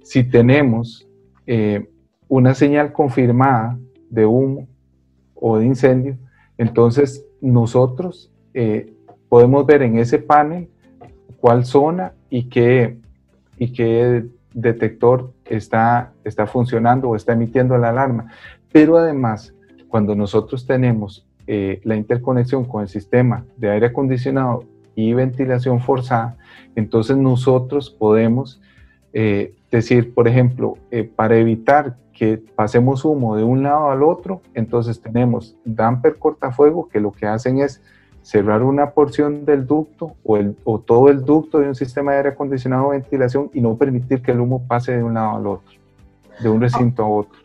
Si 0.02 0.24
tenemos 0.24 1.08
eh, 1.46 1.88
una 2.26 2.54
señal 2.54 2.92
confirmada 2.92 3.78
de 4.10 4.26
humo 4.26 4.66
o 5.36 5.58
de 5.58 5.66
incendio, 5.66 6.18
entonces 6.58 7.24
nosotros 7.40 8.32
eh, 8.52 8.92
podemos 9.28 9.64
ver 9.64 9.82
en 9.82 9.96
ese 9.96 10.18
panel 10.18 10.68
cuál 11.36 11.66
zona 11.66 12.14
y 12.30 12.48
qué, 12.48 12.98
y 13.58 13.72
qué 13.72 14.26
detector 14.54 15.32
está, 15.44 16.12
está 16.24 16.46
funcionando 16.46 17.08
o 17.08 17.16
está 17.16 17.32
emitiendo 17.32 17.76
la 17.78 17.90
alarma. 17.90 18.32
Pero 18.72 18.96
además, 18.96 19.54
cuando 19.88 20.14
nosotros 20.14 20.66
tenemos 20.66 21.26
eh, 21.46 21.80
la 21.84 21.96
interconexión 21.96 22.64
con 22.64 22.82
el 22.82 22.88
sistema 22.88 23.44
de 23.56 23.70
aire 23.70 23.86
acondicionado 23.86 24.64
y 24.94 25.12
ventilación 25.14 25.80
forzada, 25.80 26.36
entonces 26.76 27.16
nosotros 27.16 27.90
podemos 27.90 28.60
eh, 29.12 29.54
decir, 29.70 30.14
por 30.14 30.28
ejemplo, 30.28 30.78
eh, 30.90 31.04
para 31.04 31.36
evitar 31.36 31.96
que 32.12 32.38
pasemos 32.38 33.04
humo 33.04 33.36
de 33.36 33.44
un 33.44 33.62
lado 33.62 33.90
al 33.90 34.02
otro, 34.02 34.42
entonces 34.54 35.00
tenemos 35.00 35.56
damper 35.64 36.18
cortafuego 36.18 36.88
que 36.88 37.00
lo 37.00 37.12
que 37.12 37.26
hacen 37.26 37.58
es 37.58 37.82
cerrar 38.22 38.62
una 38.62 38.90
porción 38.90 39.44
del 39.44 39.66
ducto 39.66 40.14
o, 40.24 40.36
el, 40.36 40.56
o 40.64 40.78
todo 40.78 41.08
el 41.08 41.24
ducto 41.24 41.58
de 41.58 41.68
un 41.68 41.74
sistema 41.74 42.12
de 42.12 42.18
aire 42.18 42.28
acondicionado 42.30 42.86
o 42.86 42.90
ventilación 42.90 43.50
y 43.52 43.60
no 43.60 43.76
permitir 43.76 44.22
que 44.22 44.32
el 44.32 44.40
humo 44.40 44.66
pase 44.66 44.96
de 44.96 45.02
un 45.02 45.14
lado 45.14 45.36
al 45.36 45.46
otro, 45.46 45.72
de 46.40 46.48
un 46.48 46.60
recinto 46.60 47.02
a 47.02 47.08
otro. 47.08 47.42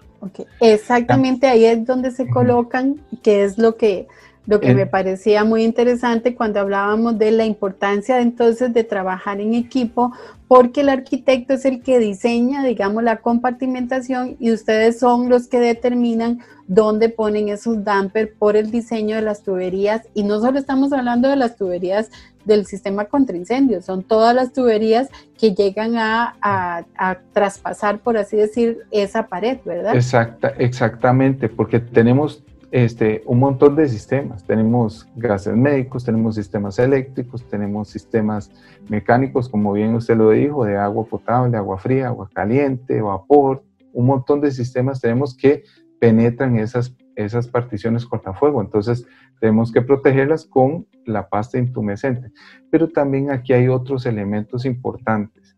Exactamente 0.60 1.48
ahí 1.48 1.66
es 1.66 1.86
donde 1.86 2.12
se 2.12 2.28
colocan, 2.28 3.00
que 3.22 3.44
es 3.44 3.58
lo 3.58 3.76
que 3.76 4.08
lo 4.48 4.62
que 4.62 4.74
me 4.74 4.86
parecía 4.86 5.44
muy 5.44 5.64
interesante 5.64 6.34
cuando 6.34 6.62
hablábamos 6.62 7.20
de 7.20 7.32
la 7.32 7.46
importancia 7.46 8.22
entonces 8.22 8.74
de 8.74 8.86
trabajar 8.86 9.42
en 9.42 9.54
equipo, 9.54 10.14
porque 10.48 10.82
el 10.82 10.90
arquitecto 10.90 11.54
es 11.54 11.66
el 11.66 11.82
que 11.82 12.00
diseña, 12.00 12.64
digamos, 12.64 13.04
la 13.04 13.18
compartimentación 13.18 14.38
y 14.40 14.54
ustedes 14.54 15.00
son 15.00 15.28
los 15.28 15.48
que 15.48 15.60
determinan 15.60 16.40
dónde 16.66 17.10
ponen 17.10 17.50
esos 17.50 17.84
dampers 17.84 18.32
por 18.40 18.56
el 18.56 18.72
diseño 18.72 19.18
de 19.18 19.22
las 19.22 19.44
tuberías. 19.44 20.04
Y 20.14 20.24
no 20.24 20.40
solo 20.40 20.60
estamos 20.60 20.94
hablando 20.94 21.28
de 21.28 21.36
las 21.36 21.58
tuberías 21.58 22.10
del 22.46 22.66
sistema 22.66 23.04
contra 23.04 23.36
incendios, 23.36 23.84
son 23.84 24.04
todas 24.04 24.34
las 24.34 24.54
tuberías 24.54 25.10
que 25.38 25.54
llegan 25.54 25.98
a, 25.98 26.38
a, 26.42 27.18
traspasar, 27.34 28.00
por 28.00 28.18
así 28.18 28.38
decir, 28.38 28.80
esa 28.92 29.28
pared, 29.28 29.58
¿verdad? 29.66 29.94
Exacta, 29.94 30.54
exactamente, 30.58 31.50
porque 31.50 31.82
tenemos 31.82 32.42
este, 32.72 33.24
un 33.26 33.40
montón 33.40 33.76
de 33.76 33.88
sistemas. 33.88 34.46
Tenemos 34.46 35.08
gases 35.16 35.56
médicos, 35.56 36.04
tenemos 36.04 36.36
sistemas 36.36 36.80
eléctricos, 36.80 37.48
tenemos 37.50 37.90
sistemas 37.90 38.52
mecánicos, 38.90 39.50
como 39.50 39.74
bien 39.74 39.96
usted 39.96 40.18
lo 40.18 40.32
dijo, 40.32 40.66
de 40.66 40.78
agua 40.78 41.06
potable, 41.06 41.58
agua 41.58 41.78
fría, 41.78 42.08
agua 42.08 42.30
caliente, 42.34 43.02
vapor, 43.02 43.64
un 43.94 44.06
montón 44.06 44.42
de 44.42 44.52
sistemas 44.52 45.02
tenemos 45.02 45.36
que 45.36 45.64
penetran 46.00 46.58
esas, 46.60 46.96
esas 47.16 47.48
particiones 47.48 48.06
cortafuego. 48.06 48.62
Entonces, 48.62 49.08
tenemos 49.40 49.72
que 49.72 49.82
protegerlas 49.82 50.46
con 50.46 50.86
la 51.06 51.30
pasta 51.30 51.58
intumescente. 51.58 52.32
Pero 52.70 52.90
también 52.90 53.32
aquí 53.32 53.54
hay 53.54 53.68
otros 53.68 54.06
elementos 54.06 54.66
importantes. 54.66 55.56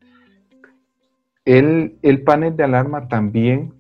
El, 1.44 1.98
el 2.02 2.24
panel 2.24 2.56
de 2.56 2.64
alarma 2.64 3.08
también 3.08 3.74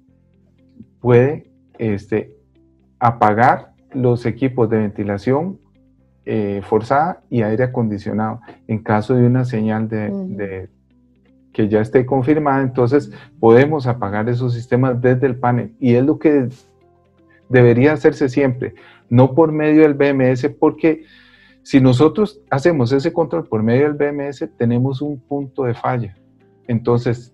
puede 1.00 1.50
este, 1.77 2.36
apagar 2.99 3.73
los 3.93 4.25
equipos 4.25 4.69
de 4.69 4.77
ventilación 4.77 5.59
eh, 6.25 6.61
forzada 6.63 7.23
y 7.29 7.41
aire 7.41 7.63
acondicionado. 7.63 8.41
En 8.67 8.79
caso 8.83 9.15
de 9.15 9.25
una 9.25 9.45
señal 9.45 9.87
de, 9.89 10.69
que 11.53 11.67
ya 11.67 11.81
esté 11.81 12.05
confirmada, 12.05 12.61
entonces 12.61 13.11
podemos 13.39 13.87
apagar 13.87 14.29
esos 14.29 14.53
sistemas 14.53 15.01
desde 15.01 15.25
el 15.25 15.37
panel. 15.37 15.73
Y 15.79 15.95
es 15.95 16.05
lo 16.05 16.19
que 16.19 16.49
debería 17.49 17.93
hacerse 17.93 18.29
siempre, 18.29 18.75
no 19.09 19.33
por 19.33 19.51
medio 19.51 19.81
del 19.81 19.95
BMS, 19.95 20.49
porque 20.59 21.03
si 21.63 21.81
nosotros 21.81 22.41
hacemos 22.49 22.91
ese 22.91 23.11
control 23.11 23.47
por 23.47 23.63
medio 23.63 23.91
del 23.91 23.93
BMS, 23.93 24.47
tenemos 24.57 25.01
un 25.01 25.19
punto 25.19 25.63
de 25.63 25.73
falla. 25.73 26.15
Entonces, 26.67 27.33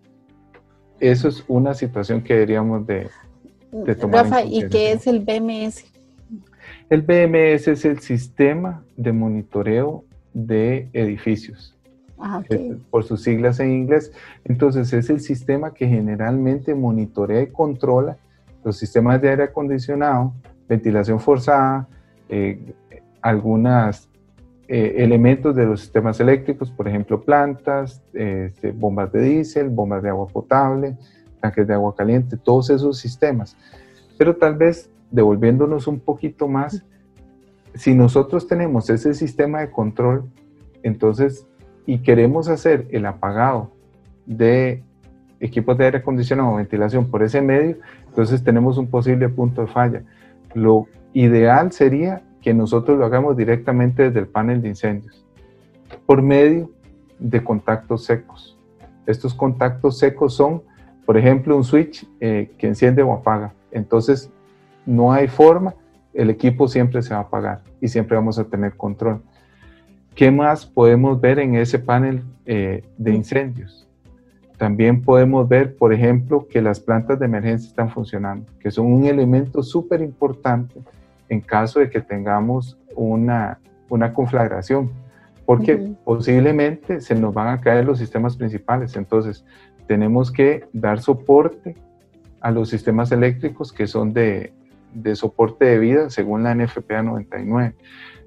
eso 0.99 1.27
es 1.27 1.43
una 1.49 1.73
situación 1.73 2.21
que 2.21 2.33
deberíamos 2.33 2.87
de, 2.87 3.09
Rafa, 4.11 4.43
¿y 4.43 4.67
qué 4.69 4.93
es 4.93 5.07
el 5.07 5.19
BMS? 5.19 5.85
El 6.89 7.01
BMS 7.01 7.67
es 7.67 7.85
el 7.85 7.99
sistema 7.99 8.83
de 8.95 9.11
monitoreo 9.11 10.05
de 10.33 10.89
edificios. 10.93 11.75
Ah, 12.17 12.41
por 12.89 13.03
sus 13.03 13.23
siglas 13.23 13.59
en 13.59 13.71
inglés. 13.71 14.11
Entonces 14.45 14.93
es 14.93 15.09
el 15.09 15.19
sistema 15.19 15.73
que 15.73 15.87
generalmente 15.87 16.73
monitorea 16.73 17.41
y 17.41 17.47
controla 17.47 18.17
los 18.63 18.77
sistemas 18.77 19.21
de 19.21 19.29
aire 19.29 19.43
acondicionado, 19.43 20.33
ventilación 20.67 21.19
forzada, 21.19 21.87
eh, 22.29 22.73
algunos 23.21 24.09
eh, 24.67 24.95
elementos 24.97 25.55
de 25.55 25.65
los 25.65 25.81
sistemas 25.81 26.19
eléctricos, 26.19 26.71
por 26.71 26.87
ejemplo, 26.87 27.21
plantas, 27.21 28.01
este, 28.13 28.71
bombas 28.71 29.11
de 29.11 29.21
diésel, 29.21 29.69
bombas 29.69 30.01
de 30.01 30.09
agua 30.09 30.27
potable, 30.27 30.97
tanques 31.45 31.67
de 31.67 31.73
agua 31.73 31.95
caliente, 31.95 32.37
todos 32.37 32.69
esos 32.69 32.97
sistemas. 32.97 33.55
Pero 34.17 34.35
tal 34.35 34.55
vez 34.55 34.89
devolviéndonos 35.11 35.87
un 35.87 35.99
poquito 35.99 36.47
más, 36.47 36.83
si 37.75 37.93
nosotros 37.93 38.47
tenemos 38.47 38.89
ese 38.89 39.13
sistema 39.13 39.59
de 39.59 39.69
control, 39.69 40.25
entonces, 40.81 41.45
y 41.85 41.99
queremos 41.99 42.47
hacer 42.47 42.87
el 42.91 43.05
apagado 43.05 43.71
de 44.25 44.83
equipos 45.39 45.77
de 45.77 45.85
aire 45.85 45.97
acondicionado 45.99 46.53
o 46.53 46.55
ventilación 46.55 47.11
por 47.11 47.21
ese 47.21 47.41
medio, 47.41 47.77
entonces 48.07 48.43
tenemos 48.43 48.77
un 48.77 48.87
posible 48.87 49.29
punto 49.29 49.61
de 49.61 49.67
falla. 49.67 50.03
Lo 50.53 50.87
ideal 51.13 51.71
sería 51.71 52.23
que 52.41 52.53
nosotros 52.53 52.97
lo 52.97 53.05
hagamos 53.05 53.37
directamente 53.37 54.03
desde 54.03 54.19
el 54.19 54.27
panel 54.27 54.61
de 54.61 54.69
incendios, 54.69 55.25
por 56.05 56.21
medio 56.21 56.71
de 57.19 57.43
contactos 57.43 58.05
secos. 58.05 58.57
Estos 59.05 59.33
contactos 59.33 59.99
secos 59.99 60.33
son 60.33 60.63
por 61.05 61.17
ejemplo, 61.17 61.55
un 61.55 61.63
switch 61.63 62.07
eh, 62.19 62.51
que 62.57 62.67
enciende 62.67 63.01
o 63.03 63.13
apaga. 63.13 63.53
Entonces, 63.71 64.29
no 64.85 65.11
hay 65.11 65.27
forma 65.27 65.75
el 66.15 66.29
equipo 66.29 66.67
siempre 66.67 67.01
se 67.01 67.13
va 67.13 67.19
a 67.19 67.23
apagar 67.23 67.61
y 67.81 67.89
siempre 67.89 68.15
vamos 68.15 68.39
a 68.39 68.45
tener 68.45 68.75
control. 68.75 69.21
¿Qué 70.15 70.31
más 70.31 70.65
podemos 70.65 71.19
ver 71.19 71.39
en 71.39 71.55
ese 71.55 71.77
panel 71.77 72.23
eh, 72.45 72.83
de 72.97 73.13
incendios? 73.13 73.85
También 74.57 75.01
podemos 75.01 75.47
ver, 75.49 75.75
por 75.75 75.91
ejemplo, 75.93 76.47
que 76.47 76.61
las 76.61 76.79
plantas 76.79 77.19
de 77.19 77.25
emergencia 77.25 77.67
están 77.67 77.89
funcionando, 77.89 78.45
que 78.61 78.71
son 78.71 78.85
un 78.85 79.05
elemento 79.05 79.61
súper 79.61 80.01
importante 80.01 80.81
en 81.27 81.41
caso 81.41 81.81
de 81.81 81.89
que 81.89 81.99
tengamos 81.99 82.77
una, 82.95 83.59
una 83.89 84.13
conflagración, 84.13 84.89
porque 85.45 85.75
posiblemente 86.05 87.01
se 87.01 87.13
nos 87.13 87.33
van 87.33 87.49
a 87.49 87.59
caer 87.59 87.83
los 87.83 87.99
sistemas 87.99 88.37
principales. 88.37 88.95
Entonces, 88.95 89.43
tenemos 89.87 90.31
que 90.31 90.65
dar 90.73 91.01
soporte 91.01 91.75
a 92.41 92.51
los 92.51 92.69
sistemas 92.69 93.11
eléctricos 93.11 93.71
que 93.71 93.87
son 93.87 94.13
de, 94.13 94.53
de 94.93 95.15
soporte 95.15 95.65
de 95.65 95.79
vida 95.79 96.09
según 96.09 96.43
la 96.43 96.55
NFPA 96.55 97.03
99. 97.03 97.75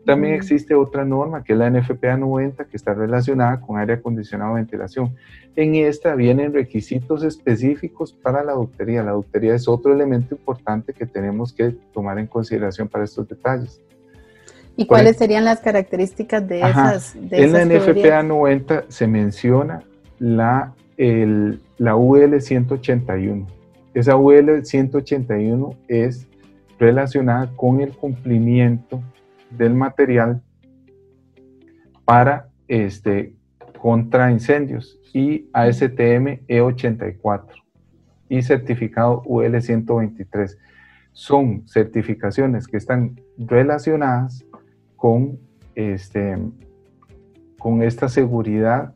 También 0.05 0.35
existe 0.35 0.75
otra 0.75 1.05
norma 1.05 1.45
que 1.45 1.53
es 1.53 1.59
la 1.59 1.69
NFPA 1.69 2.17
90 2.17 2.65
que 2.65 2.77
está 2.77 2.95
relacionada 2.95 3.61
con 3.61 3.79
aire 3.79 3.95
acondicionado 3.95 4.55
ventilación. 4.55 5.15
En 5.55 5.75
esta 5.75 6.15
vienen 6.15 6.55
requisitos 6.55 7.23
específicos 7.23 8.15
para 8.15 8.43
la 8.43 8.55
ductería. 8.55 9.03
La 9.03 9.13
ductería 9.13 9.55
es 9.55 9.69
otro 9.69 9.93
elemento 9.93 10.35
importante 10.35 10.95
que 10.95 11.05
tenemos 11.05 11.53
que 11.53 11.77
tomar 11.93 12.19
en 12.19 12.27
consideración 12.27 12.89
para 12.89 13.05
estos 13.05 13.29
detalles. 13.29 13.83
¿Y 14.77 14.87
cuáles 14.87 15.17
serían 15.17 15.45
las 15.45 15.61
características 15.61 16.49
de 16.49 16.61
esas? 16.61 17.15
De 17.29 17.45
en 17.45 17.53
la 17.53 17.65
NFPA 17.65 18.23
90 18.23 18.85
se 18.89 19.09
menciona 19.09 19.83
la, 20.19 20.73
el, 20.99 21.61
la 21.79 21.97
UL 21.97 22.41
181. 22.41 23.47
Esa 23.95 24.17
UL 24.17 24.65
181 24.65 25.71
es 25.89 26.29
relacionada 26.79 27.51
con 27.57 27.81
el 27.81 27.93
cumplimiento 27.93 29.01
del 29.51 29.75
material 29.75 30.43
para 32.05 32.49
este, 32.67 33.35
contra 33.81 34.31
incendios 34.31 35.01
y 35.15 35.49
ASTM 35.53 36.45
E84 36.49 37.47
y 38.29 38.43
certificado 38.43 39.23
UL 39.25 39.61
123. 39.61 40.59
Son 41.13 41.67
certificaciones 41.67 42.67
que 42.67 42.77
están 42.77 43.21
relacionadas 43.39 44.45
con, 44.97 45.39
este, 45.75 46.37
con 47.59 47.83
esta 47.83 48.09
seguridad 48.09 48.95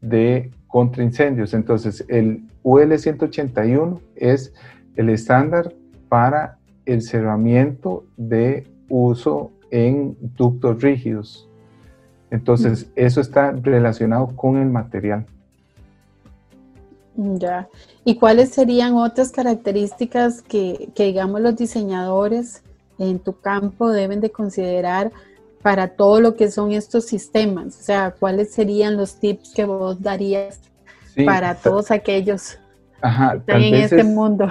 de 0.00 0.50
contra 0.66 1.02
incendios. 1.02 1.54
Entonces, 1.54 2.04
el 2.08 2.44
UL 2.62 2.98
181 2.98 4.00
es 4.16 4.52
el 4.96 5.10
estándar 5.10 5.74
para 6.08 6.58
el 6.84 7.02
cerramiento 7.02 8.04
de 8.16 8.66
uso 8.88 9.52
en 9.70 10.16
ductos 10.36 10.82
rígidos. 10.82 11.48
Entonces, 12.30 12.90
eso 12.96 13.20
está 13.20 13.52
relacionado 13.52 14.34
con 14.34 14.56
el 14.56 14.68
material. 14.68 15.26
Ya. 17.16 17.68
¿Y 18.04 18.16
cuáles 18.16 18.50
serían 18.50 18.94
otras 18.94 19.32
características 19.32 20.42
que, 20.42 20.90
que, 20.94 21.04
digamos, 21.04 21.40
los 21.40 21.56
diseñadores 21.56 22.62
en 22.98 23.18
tu 23.18 23.40
campo 23.40 23.90
deben 23.90 24.20
de 24.20 24.30
considerar 24.30 25.12
para 25.66 25.88
todo 25.88 26.20
lo 26.20 26.36
que 26.36 26.48
son 26.48 26.70
estos 26.70 27.06
sistemas? 27.06 27.76
O 27.80 27.82
sea, 27.82 28.14
¿cuáles 28.16 28.52
serían 28.52 28.96
los 28.96 29.18
tips 29.18 29.52
que 29.52 29.64
vos 29.64 30.00
darías 30.00 30.60
para 31.24 31.56
todos 31.56 31.90
aquellos 31.90 32.60
que 33.02 33.36
están 33.38 33.62
en 33.64 33.74
este 33.74 34.04
mundo? 34.04 34.46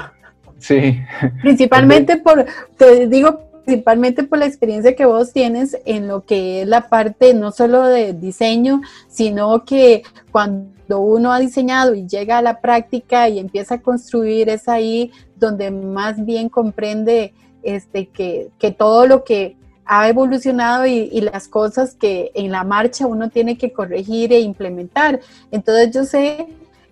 Sí. 0.57 0.99
Principalmente 1.41 2.17
por, 2.17 2.45
te 2.75 3.07
digo 3.07 3.39
principalmente 3.63 4.23
por 4.23 4.39
la 4.39 4.45
experiencia 4.45 4.93
que 4.93 5.05
vos 5.05 5.31
tienes 5.31 5.77
en 5.85 6.09
lo 6.09 6.25
que 6.25 6.63
es 6.63 6.67
la 6.67 6.89
parte 6.89 7.33
no 7.33 7.53
solo 7.53 7.85
de 7.85 8.11
diseño, 8.11 8.81
sino 9.07 9.63
que 9.63 10.03
cuando 10.33 10.99
uno 10.99 11.31
ha 11.31 11.39
diseñado 11.39 11.95
y 11.95 12.05
llega 12.05 12.39
a 12.39 12.41
la 12.41 12.59
práctica 12.59 13.29
y 13.29 13.39
empieza 13.39 13.75
a 13.75 13.81
construir, 13.81 14.49
es 14.49 14.67
ahí 14.67 15.13
donde 15.37 15.71
más 15.71 16.25
bien 16.25 16.49
comprende 16.49 17.33
este, 17.63 18.07
que, 18.07 18.49
que 18.59 18.71
todo 18.71 19.07
lo 19.07 19.23
que 19.23 19.55
ha 19.85 20.09
evolucionado 20.09 20.85
y, 20.85 21.21
las 21.21 21.47
cosas 21.47 21.95
que 21.95 22.31
en 22.33 22.51
la 22.51 22.63
marcha 22.63 23.07
uno 23.07 23.29
tiene 23.29 23.57
que 23.57 23.71
corregir 23.71 24.33
e 24.33 24.39
implementar. 24.39 25.19
Entonces 25.51 25.91
yo 25.91 26.03
sé 26.05 26.47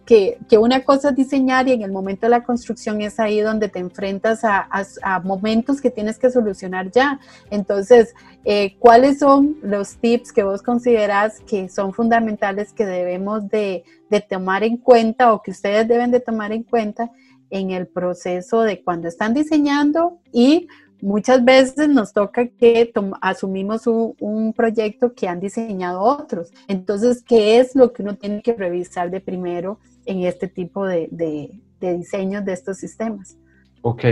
que, 0.05 0.37
una 0.59 0.83
cosa 0.83 1.09
es 1.09 1.15
diseñar 1.15 1.67
y 1.67 1.71
en 1.71 1.81
el 1.81 1.91
momento 1.91 2.25
de 2.25 2.31
la 2.31 2.43
construcción 2.43 3.01
es 3.01 3.19
ahí 3.19 3.39
donde 3.39 3.69
te 3.69 3.79
enfrentas 3.79 4.41
a, 4.43 5.21
momentos 5.23 5.81
que 5.81 5.89
tienes 5.89 6.19
que 6.19 6.29
solucionar 6.29 6.91
ya. 6.91 7.19
Entonces, 7.49 8.13
eh, 8.45 8.75
¿cuáles 8.79 9.19
son 9.19 9.57
los 9.61 9.95
tips 9.97 10.31
que 10.31 10.43
vos 10.43 10.61
consideras 10.61 11.39
que 11.41 11.69
son 11.69 11.93
fundamentales 11.93 12.73
que 12.73 12.85
debemos 12.85 13.49
de, 13.49 13.83
tomar 14.29 14.63
en 14.63 14.77
cuenta 14.77 15.33
o 15.33 15.41
que 15.41 15.49
ustedes 15.49 15.87
deben 15.87 16.11
de 16.11 16.19
tomar 16.19 16.51
en 16.51 16.61
cuenta 16.61 17.09
en 17.49 17.71
el 17.71 17.87
proceso 17.87 18.61
de 18.61 18.83
cuando 18.83 19.07
están 19.07 19.33
diseñando 19.33 20.19
y 20.31 20.67
muchas 21.03 21.43
veces 21.43 21.89
nos 21.89 22.13
toca 22.13 22.47
que 22.47 22.91
asumimos 23.21 23.85
un, 23.87 24.53
proyecto 24.55 25.13
que 25.13 25.27
han 25.27 25.39
diseñado 25.39 26.01
otros. 26.01 26.51
Entonces, 26.67 27.23
¿qué 27.23 27.59
es 27.59 27.75
lo 27.75 27.93
que 27.93 28.01
uno 28.03 28.15
tiene 28.15 28.41
que 28.41 28.53
revisar 28.53 29.11
de 29.11 29.19
primero 29.19 29.79
en 30.05 30.23
este 30.23 30.47
tipo 30.47 30.85
de, 30.85 31.07
de, 31.11 31.59
diseños 31.97 32.45
de 32.45 32.53
estos 32.53 32.77
sistemas. 32.77 33.37
Ok, 33.81 34.03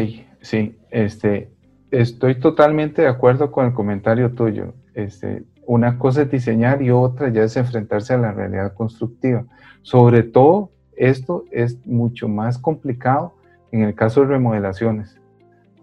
sí, 0.42 0.78
este, 0.90 1.50
estoy 1.90 2.40
totalmente 2.40 3.04
de 3.04 3.08
acuerdo 3.08 3.52
con 3.52 3.68
el 3.68 3.74
comentario 3.74 4.32
tuyo. 4.32 4.74
Este, 4.94 5.44
una 5.66 5.98
cosa 5.98 6.24
es 6.24 6.32
diseñar 6.32 6.82
y 6.82 6.92
otra 6.92 7.30
ya 7.30 7.44
es 7.44 7.56
enfrentarse 7.56 8.14
a 8.14 8.18
la 8.18 8.34
realidad 8.34 8.74
constructiva. 8.74 9.46
Sobre 9.84 10.24
todo, 10.24 10.72
esto 10.98 11.46
es 11.52 11.86
mucho 11.86 12.28
más 12.28 12.58
complicado 12.58 13.36
en 13.72 13.84
el 13.84 13.96
caso 13.96 14.22
de 14.22 14.28
remodelaciones, 14.28 15.21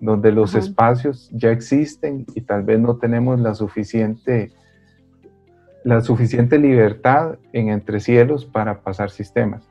donde 0.00 0.32
los 0.32 0.54
espacios 0.54 1.30
ya 1.32 1.50
existen 1.50 2.24
y 2.34 2.40
tal 2.42 2.62
vez 2.62 2.78
no 2.78 2.96
tenemos 2.96 3.40
la 3.40 3.54
suficiente, 3.54 4.52
la 5.84 6.00
suficiente 6.00 6.58
libertad 6.58 7.38
en 7.52 7.70
entre 7.70 8.00
cielos 8.00 8.44
para 8.44 8.80
pasar 8.80 9.10
sistemas. 9.10 9.68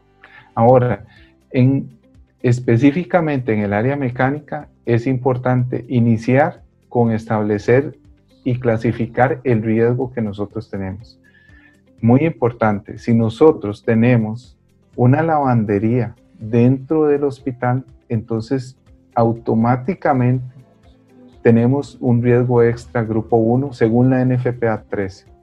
Ahora, 0.54 1.06
en, 1.52 1.98
específicamente 2.42 3.54
en 3.54 3.60
el 3.60 3.74
área 3.74 3.96
mecánica 3.96 4.68
es 4.86 5.08
importante 5.08 5.86
iniciar 5.88 6.64
con 6.90 7.12
establecer 7.12 7.98
y 8.44 8.60
clasificar 8.60 9.42
el 9.44 9.62
riesgo 9.62 10.12
que 10.14 10.22
nosotros 10.22 10.70
tenemos. 10.70 11.20
Muy 12.02 12.22
importante, 12.22 12.98
si 12.98 13.14
nosotros 13.14 13.84
tenemos 13.84 14.58
una 14.96 15.22
lavandería 15.22 16.16
dentro 16.40 17.06
del 17.06 17.24
hospital, 17.24 17.86
entonces 18.10 18.78
automáticamente 19.18 20.46
tenemos 21.42 21.98
un 22.00 22.22
riesgo 22.22 22.64
extra 22.64 23.04
grupo 23.04 23.38
1 23.38 23.74
según 23.74 24.10
la 24.10 24.24
NFPA 24.24 24.84
13 24.90 25.38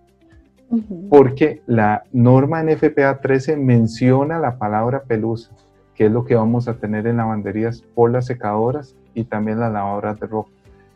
porque 1.09 1.63
la 1.67 2.05
norma 2.13 2.63
NFPA 2.63 3.21
13 3.21 3.57
menciona 3.57 4.39
la 4.39 4.59
palabra 4.59 5.03
pelusa, 5.05 5.53
que 5.95 6.07
es 6.07 6.13
lo 6.13 6.25
que 6.25 6.35
vamos 6.35 6.69
a 6.69 6.75
tener 6.75 7.07
en 7.07 7.19
lavanderías 7.19 7.83
por 7.95 8.11
las 8.11 8.27
secadoras 8.27 8.97
y 9.15 9.25
también 9.25 9.61
las 9.61 9.73
lavadoras 9.73 10.19
de 10.19 10.27
ropa. 10.27 10.51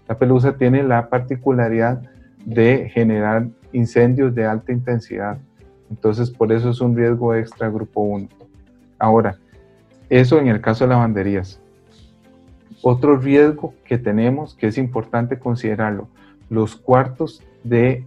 La 0.08 0.18
pelusa 0.18 0.56
tiene 0.56 0.82
la 0.82 1.08
particularidad 1.08 2.02
de 2.44 2.90
generar 2.92 3.48
incendios 3.72 4.34
de 4.34 4.46
alta 4.46 4.72
intensidad. 4.72 5.38
Entonces, 5.90 6.30
por 6.30 6.50
eso 6.52 6.70
es 6.70 6.80
un 6.80 6.96
riesgo 6.96 7.34
extra 7.34 7.68
grupo 7.68 8.00
1. 8.00 8.28
Ahora, 8.98 9.36
eso 10.08 10.38
en 10.38 10.48
el 10.48 10.60
caso 10.60 10.84
de 10.84 10.90
lavanderías. 10.90 11.60
Otro 12.82 13.16
riesgo 13.16 13.74
que 13.84 13.98
tenemos 13.98 14.54
que 14.54 14.68
es 14.68 14.78
importante 14.78 15.38
considerarlo, 15.38 16.08
los 16.48 16.76
cuartos 16.76 17.42
de 17.64 18.04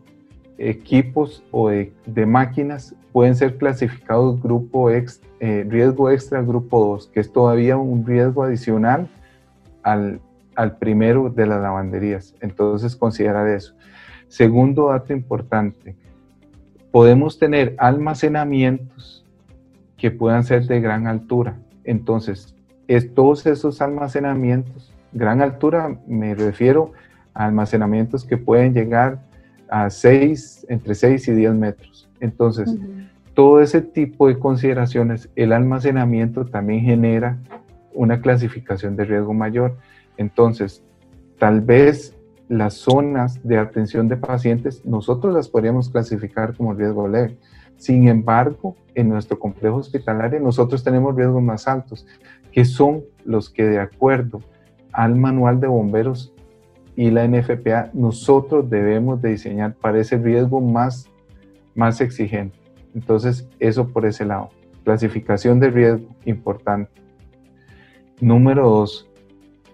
equipos 0.58 1.44
o 1.52 1.70
de, 1.70 1.92
máquinas 2.26 2.96
pueden 3.12 3.36
ser 3.36 3.58
clasificados 3.58 4.42
grupo 4.42 4.90
ex, 4.90 5.22
eh, 5.40 5.66
riesgo 5.68 6.10
extra 6.10 6.42
grupo 6.42 6.86
2, 6.86 7.08
que 7.08 7.20
es 7.20 7.32
todavía 7.32 7.78
un 7.78 8.06
riesgo 8.06 8.44
adicional 8.44 9.10
al, 9.84 10.22
al 10.56 10.78
primero 10.78 11.30
de 11.30 11.48
las 11.48 11.62
lavanderías. 11.62 12.36
Entonces, 12.42 12.96
considerar 12.96 13.48
eso. 13.48 13.74
Segundo 14.28 14.90
dato 14.90 15.14
importante, 15.14 15.96
podemos 16.92 17.38
tener 17.38 17.76
almacenamientos 17.78 19.26
que 19.98 20.12
puedan 20.12 20.44
ser 20.44 20.68
de 20.68 20.80
gran 20.80 21.08
altura. 21.08 21.58
Entonces, 21.84 22.56
es, 22.96 23.14
todos 23.14 23.46
esos 23.46 23.82
almacenamientos, 23.82 24.94
gran 25.14 25.42
altura 25.42 25.98
me 26.08 26.36
refiero 26.36 26.92
a 27.34 27.46
almacenamientos 27.46 28.26
que 28.26 28.38
pueden 28.38 28.74
llegar 28.74 29.22
a 29.70 29.90
6, 29.90 30.68
entre 30.70 30.96
6 30.96 31.28
y 31.30 31.32
10 31.32 31.54
metros. 31.54 32.10
Entonces, 32.20 32.76
todo 33.34 33.62
ese 33.62 33.82
tipo 33.82 34.28
de 34.28 34.38
consideraciones, 34.38 35.30
el 35.36 35.54
almacenamiento 35.54 36.46
también 36.46 36.82
genera 36.82 37.38
una 37.94 38.22
clasificación 38.22 38.96
de 38.96 39.06
riesgo 39.06 39.34
mayor. 39.34 39.78
Entonces, 40.18 40.84
tal 41.40 41.62
vez 41.62 42.16
las 42.50 42.74
zonas 42.74 43.40
de 43.48 43.58
atención 43.58 44.10
de 44.10 44.18
pacientes, 44.18 44.86
nosotros 44.86 45.34
las 45.34 45.48
podríamos 45.48 45.90
clasificar 45.90 46.56
como 46.56 46.74
riesgo 46.74 47.08
leve. 47.08 47.38
Sin 47.82 48.08
embargo, 48.08 48.76
en 48.94 49.10
nuestro 49.10 49.39
complejo 49.39 49.78
hospitalario 49.78 50.39
nosotros 50.39 50.84
tenemos 50.84 51.15
riesgos 51.15 51.41
más 51.41 51.67
altos, 51.67 52.06
que 52.52 52.63
son 52.63 53.02
los 53.26 53.50
que 53.50 53.63
de 53.63 53.80
acuerdo 53.80 54.39
al 54.94 55.15
manual 55.15 55.60
de 55.60 55.65
bomberos 55.65 56.32
y 56.96 57.10
la 57.10 57.28
NFPA, 57.28 57.89
nosotros 57.94 58.70
debemos 58.70 59.20
de 59.20 59.30
diseñar 59.30 59.74
para 59.74 60.00
ese 60.00 60.17
riesgo 60.17 60.62
más, 60.62 61.10
más 61.74 62.02
exigente. 62.02 62.56
Entonces, 62.94 63.50
eso 63.60 63.88
por 63.88 64.06
ese 64.06 64.26
lado. 64.26 64.50
Clasificación 64.84 65.60
de 65.60 65.72
riesgo, 65.72 66.08
importante. 66.26 67.02
Número 68.20 68.70
dos, 68.70 69.10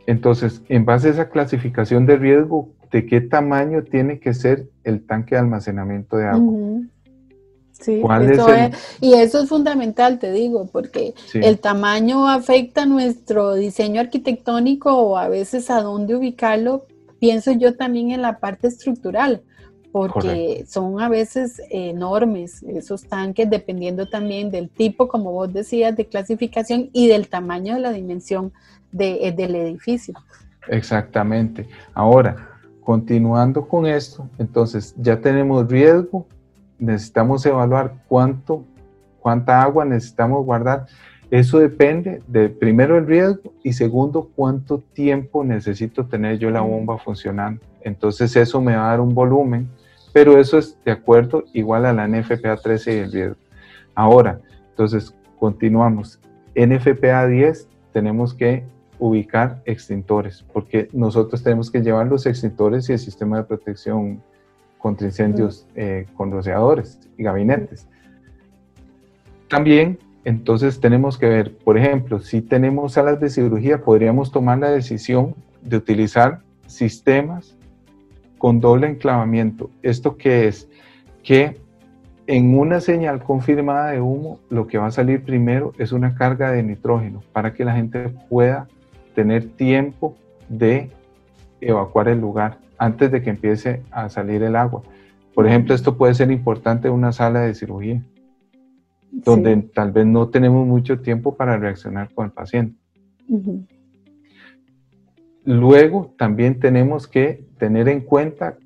entonces, 0.05 0.63
en 0.69 0.85
base 0.85 1.09
a 1.09 1.11
esa 1.11 1.29
clasificación 1.29 2.05
de 2.05 2.15
riesgo, 2.15 2.69
¿de 2.89 3.05
qué 3.05 3.19
tamaño 3.19 3.83
tiene 3.83 4.21
que 4.21 4.33
ser 4.33 4.69
el 4.85 5.05
tanque 5.05 5.35
de 5.35 5.41
almacenamiento 5.41 6.15
de 6.15 6.27
agua? 6.27 6.53
Sí, 7.79 8.01
eso 8.21 8.53
es, 8.53 8.75
y 9.01 9.13
eso 9.13 9.43
es 9.43 9.49
fundamental, 9.49 10.17
te 10.17 10.31
digo, 10.31 10.67
porque 10.71 11.13
el 11.33 11.59
tamaño 11.59 12.27
afecta 12.27 12.85
nuestro 12.85 13.53
diseño 13.53 14.01
arquitectónico 14.01 14.95
o 14.95 15.17
a 15.17 15.27
veces 15.27 15.69
a 15.69 15.81
dónde 15.81 16.15
ubicarlo. 16.15 16.85
Pienso 17.19 17.51
yo 17.51 17.75
también 17.75 18.11
en 18.11 18.21
la 18.23 18.39
parte 18.39 18.67
estructural, 18.67 19.43
porque 19.91 20.65
son 20.67 21.01
a 21.01 21.09
veces 21.09 21.61
enormes 21.69 22.63
esos 22.63 23.03
tanques, 23.03 23.49
dependiendo 23.49 24.07
también 24.07 24.49
del 24.49 24.69
tipo, 24.69 25.07
como 25.07 25.31
vos 25.31 25.53
decías, 25.53 25.95
de 25.95 26.07
clasificación 26.07 26.89
y 26.93 27.07
del 27.07 27.29
tamaño 27.29 27.75
de 27.75 27.81
la 27.81 27.91
dimensión 27.91 28.51
de, 28.91 29.33
del 29.35 29.55
edificio. 29.55 30.15
Exactamente. 30.67 31.67
Ahora, 31.93 32.49
continuando 32.81 33.67
con 33.67 33.85
esto, 33.85 34.27
entonces 34.37 34.95
ya 34.97 35.19
tenemos 35.19 35.67
riesgo, 35.67 36.27
necesitamos 36.79 37.45
evaluar 37.45 37.93
cuánto, 38.07 38.63
cuánta 39.19 39.61
agua 39.61 39.85
necesitamos 39.85 40.45
guardar. 40.45 40.85
Eso 41.29 41.59
depende 41.59 42.21
de 42.27 42.49
primero 42.49 42.97
el 42.97 43.05
riesgo 43.05 43.53
y 43.63 43.73
segundo 43.73 44.29
cuánto 44.35 44.79
tiempo 44.93 45.43
necesito 45.43 46.05
tener 46.05 46.39
yo 46.39 46.49
la 46.49 46.61
bomba 46.61 46.97
funcionando. 46.97 47.61
Entonces 47.81 48.35
eso 48.35 48.61
me 48.61 48.75
va 48.75 48.87
a 48.87 48.89
dar 48.91 49.01
un 49.01 49.13
volumen, 49.13 49.67
pero 50.13 50.37
eso 50.39 50.57
es 50.57 50.77
de 50.85 50.91
acuerdo 50.91 51.43
igual 51.53 51.85
a 51.85 51.93
la 51.93 52.07
NFPA 52.07 52.57
13 52.57 52.95
y 52.95 52.97
el 52.99 53.11
riesgo. 53.11 53.37
Ahora, 53.93 54.39
entonces 54.69 55.13
continuamos. 55.39 56.19
NFPA 56.55 57.27
10 57.27 57.67
tenemos 57.91 58.33
que 58.33 58.63
ubicar 58.99 59.61
extintores, 59.65 60.43
porque 60.53 60.87
nosotros 60.93 61.43
tenemos 61.43 61.69
que 61.69 61.81
llevar 61.81 62.07
los 62.07 62.25
extintores 62.25 62.89
y 62.89 62.93
el 62.93 62.99
sistema 62.99 63.37
de 63.37 63.43
protección 63.43 64.21
contra 64.77 65.07
incendios 65.07 65.67
eh, 65.75 66.05
con 66.15 66.31
rociadores 66.31 66.99
y 67.17 67.23
gabinetes. 67.23 67.87
También, 69.47 69.97
entonces, 70.23 70.79
tenemos 70.79 71.17
que 71.17 71.27
ver, 71.27 71.57
por 71.57 71.77
ejemplo, 71.77 72.19
si 72.19 72.41
tenemos 72.41 72.93
salas 72.93 73.19
de 73.19 73.29
cirugía, 73.29 73.81
podríamos 73.81 74.31
tomar 74.31 74.59
la 74.59 74.69
decisión 74.69 75.35
de 75.61 75.77
utilizar 75.77 76.41
sistemas 76.65 77.57
con 78.37 78.59
doble 78.59 78.87
enclavamiento. 78.87 79.69
¿Esto 79.81 80.17
qué 80.17 80.47
es? 80.47 80.67
Que 81.23 81.57
en 82.27 82.57
una 82.57 82.81
señal 82.81 83.23
confirmada 83.23 83.91
de 83.91 84.01
humo, 84.01 84.39
lo 84.49 84.67
que 84.67 84.77
va 84.77 84.87
a 84.87 84.91
salir 84.91 85.23
primero 85.23 85.73
es 85.77 85.93
una 85.93 86.13
carga 86.13 86.51
de 86.51 86.61
nitrógeno 86.61 87.23
para 87.31 87.53
que 87.53 87.63
la 87.63 87.73
gente 87.73 88.09
pueda 88.29 88.67
tener 89.15 89.47
tiempo 89.47 90.15
de 90.49 90.91
evacuar 91.61 92.09
el 92.09 92.19
lugar 92.19 92.57
antes 92.77 93.11
de 93.11 93.21
que 93.21 93.29
empiece 93.29 93.83
a 93.91 94.09
salir 94.09 94.43
el 94.43 94.55
agua. 94.55 94.83
Por 95.33 95.47
ejemplo, 95.47 95.75
esto 95.75 95.97
puede 95.97 96.13
ser 96.13 96.31
importante 96.31 96.87
en 96.87 96.93
una 96.93 97.11
sala 97.11 97.41
de 97.41 97.53
cirugía, 97.53 98.03
donde 99.11 99.55
tal 99.73 99.91
vez 99.91 100.05
no 100.05 100.29
tenemos 100.29 100.65
mucho 100.65 100.99
tiempo 100.99 101.35
para 101.35 101.57
reaccionar 101.57 102.13
con 102.13 102.25
el 102.25 102.31
paciente. 102.31 102.75
Luego, 105.43 106.13
también 106.17 106.59
tenemos 106.59 107.07
que 107.07 107.45
tener 107.57 107.87
en 107.87 108.01
cuenta 108.01 108.57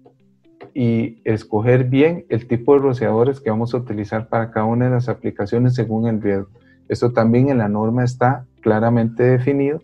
y 0.73 1.21
escoger 1.25 1.85
bien 1.85 2.25
el 2.29 2.47
tipo 2.47 2.73
de 2.73 2.79
rociadores 2.79 3.41
que 3.41 3.49
vamos 3.49 3.73
a 3.73 3.77
utilizar 3.77 4.29
para 4.29 4.51
cada 4.51 4.65
una 4.65 4.85
de 4.85 4.91
las 4.91 5.09
aplicaciones 5.09 5.75
según 5.75 6.07
el 6.07 6.21
riesgo. 6.21 6.49
Esto 6.87 7.11
también 7.11 7.49
en 7.49 7.57
la 7.57 7.67
norma 7.67 8.03
está 8.03 8.45
claramente 8.61 9.23
definido 9.23 9.81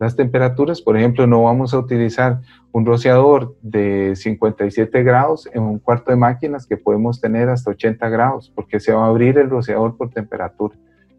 las 0.00 0.16
temperaturas. 0.16 0.80
Por 0.80 0.96
ejemplo, 0.96 1.26
no 1.26 1.44
vamos 1.44 1.74
a 1.74 1.78
utilizar 1.78 2.40
un 2.72 2.86
rociador 2.86 3.54
de 3.60 4.16
57 4.16 5.02
grados 5.02 5.48
en 5.52 5.62
un 5.62 5.78
cuarto 5.78 6.10
de 6.10 6.16
máquinas 6.16 6.66
que 6.66 6.78
podemos 6.78 7.20
tener 7.20 7.50
hasta 7.50 7.70
80 7.70 8.08
grados, 8.08 8.50
porque 8.52 8.80
se 8.80 8.92
va 8.92 9.04
a 9.04 9.08
abrir 9.08 9.38
el 9.38 9.50
rociador 9.50 9.96
por 9.96 10.10
temperatura. 10.10 10.74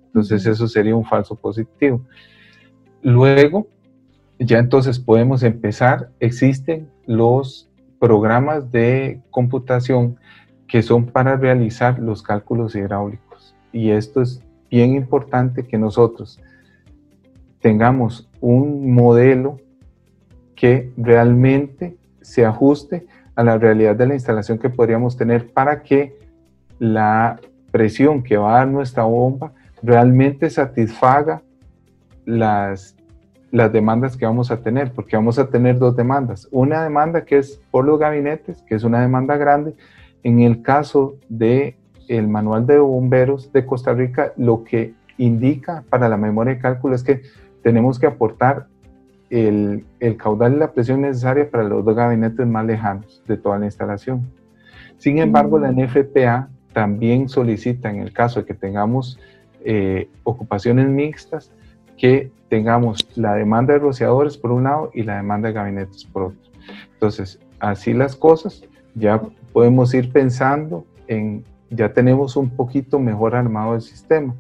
Entonces 0.08 0.46
eso 0.48 0.68
sería 0.68 0.96
un 0.96 1.06
falso 1.06 1.36
positivo. 1.36 2.02
Luego, 3.04 3.68
ya 4.40 4.58
entonces 4.58 5.00
podemos 5.00 5.44
empezar. 5.44 6.10
Existen 6.20 6.90
los 7.06 7.70
programas 8.00 8.72
de 8.72 9.22
computación 9.30 10.18
que 10.68 10.82
son 10.82 11.06
para 11.06 11.36
realizar 11.36 12.00
los 12.00 12.24
cálculos 12.24 12.76
hidráulicos. 12.76 13.56
Y 13.72 13.92
esto 13.92 14.22
es 14.24 14.42
bien 14.72 14.96
importante 14.96 15.68
que 15.68 15.78
nosotros 15.78 16.40
tengamos 17.62 18.30
un 18.42 18.94
modelo 18.94 19.58
que 20.56 20.92
realmente 20.98 21.96
se 22.22 22.46
ajuste 22.46 23.06
a 23.36 23.44
la 23.44 23.58
realidad 23.58 23.96
de 23.96 24.08
la 24.08 24.14
instalación 24.14 24.58
que 24.58 24.70
podríamos 24.70 25.18
tener 25.18 25.52
para 25.52 25.82
que 25.84 26.18
la 26.80 27.40
presión 27.72 28.22
que 28.24 28.38
va 28.38 28.56
a 28.56 28.58
dar 28.60 28.68
nuestra 28.68 29.04
bomba 29.04 29.54
realmente 29.82 30.50
satisfaga 30.50 31.42
las, 32.26 32.96
las 33.52 33.72
demandas 33.72 34.18
que 34.18 34.26
vamos 34.26 34.52
a 34.52 34.58
tener, 34.62 34.92
porque 34.92 35.16
vamos 35.16 35.40
a 35.40 35.48
tener 35.48 35.78
dos 35.78 35.96
demandas. 35.96 36.48
Una 36.52 36.84
demanda 36.84 37.26
que 37.26 37.38
es 37.38 37.60
por 37.72 37.86
los 37.86 38.00
gabinetes, 38.00 38.62
que 38.64 38.76
es 38.76 38.84
una 38.84 39.02
demanda 39.02 39.38
grande. 39.38 39.76
En 40.24 40.42
el 40.42 40.62
caso 40.62 41.16
de 41.30 41.76
el 42.08 42.28
manual 42.28 42.66
de 42.68 42.80
bomberos 42.80 43.52
de 43.54 43.66
Costa 43.66 43.94
Rica, 43.94 44.34
lo 44.38 44.64
que 44.64 44.94
indica 45.18 45.84
para 45.90 46.10
la 46.10 46.18
memoria 46.18 46.56
de 46.56 46.60
cálculo 46.60 46.96
es 46.96 47.04
que 47.04 47.22
tenemos 47.62 48.00
que 48.00 48.08
aportar 48.08 48.68
el, 49.30 49.86
caudal 50.18 50.56
y 50.56 50.58
la 50.58 50.72
presión 50.72 51.02
necesaria 51.02 51.50
para 51.50 51.64
los 51.64 51.86
dos 51.86 51.96
gabinetes 51.96 52.46
más 52.46 52.66
lejanos 52.66 53.24
de 53.28 53.38
toda 53.38 53.58
la 53.60 53.66
instalación. 53.66 54.30
Sin 54.98 55.18
embargo, 55.20 55.58
la 55.58 55.72
NFPA 55.72 56.50
también 56.74 57.30
solicita, 57.30 57.90
en 57.90 57.98
el 57.98 58.14
caso 58.14 58.42
de 58.42 58.46
que 58.46 58.54
tengamos 58.54 59.20
eh, 59.64 60.10
ocupaciones 60.24 60.88
mixtas, 60.88 61.52
que 61.98 62.32
tengamos 62.50 63.08
la 63.16 63.36
demanda 63.36 63.74
de 63.74 63.80
rociadores 63.80 64.38
por 64.38 64.52
un 64.52 64.64
lado 64.64 64.92
y 64.94 65.04
la 65.04 65.18
demanda 65.18 65.48
de 65.48 65.54
gabinetes 65.54 66.04
por 66.06 66.24
otro. 66.24 66.40
Entonces, 66.94 67.40
así 67.60 67.94
las 67.94 68.16
cosas, 68.16 68.64
ya 68.96 69.22
podemos 69.54 69.94
ir 69.94 70.12
pensando 70.12 70.86
en, 71.08 71.44
ya 71.70 71.94
tenemos 71.94 72.36
un 72.36 72.50
poquito 72.50 73.00
mejor 73.00 73.36
armado 73.36 73.76
el 73.76 73.82
sistema. 73.82 74.36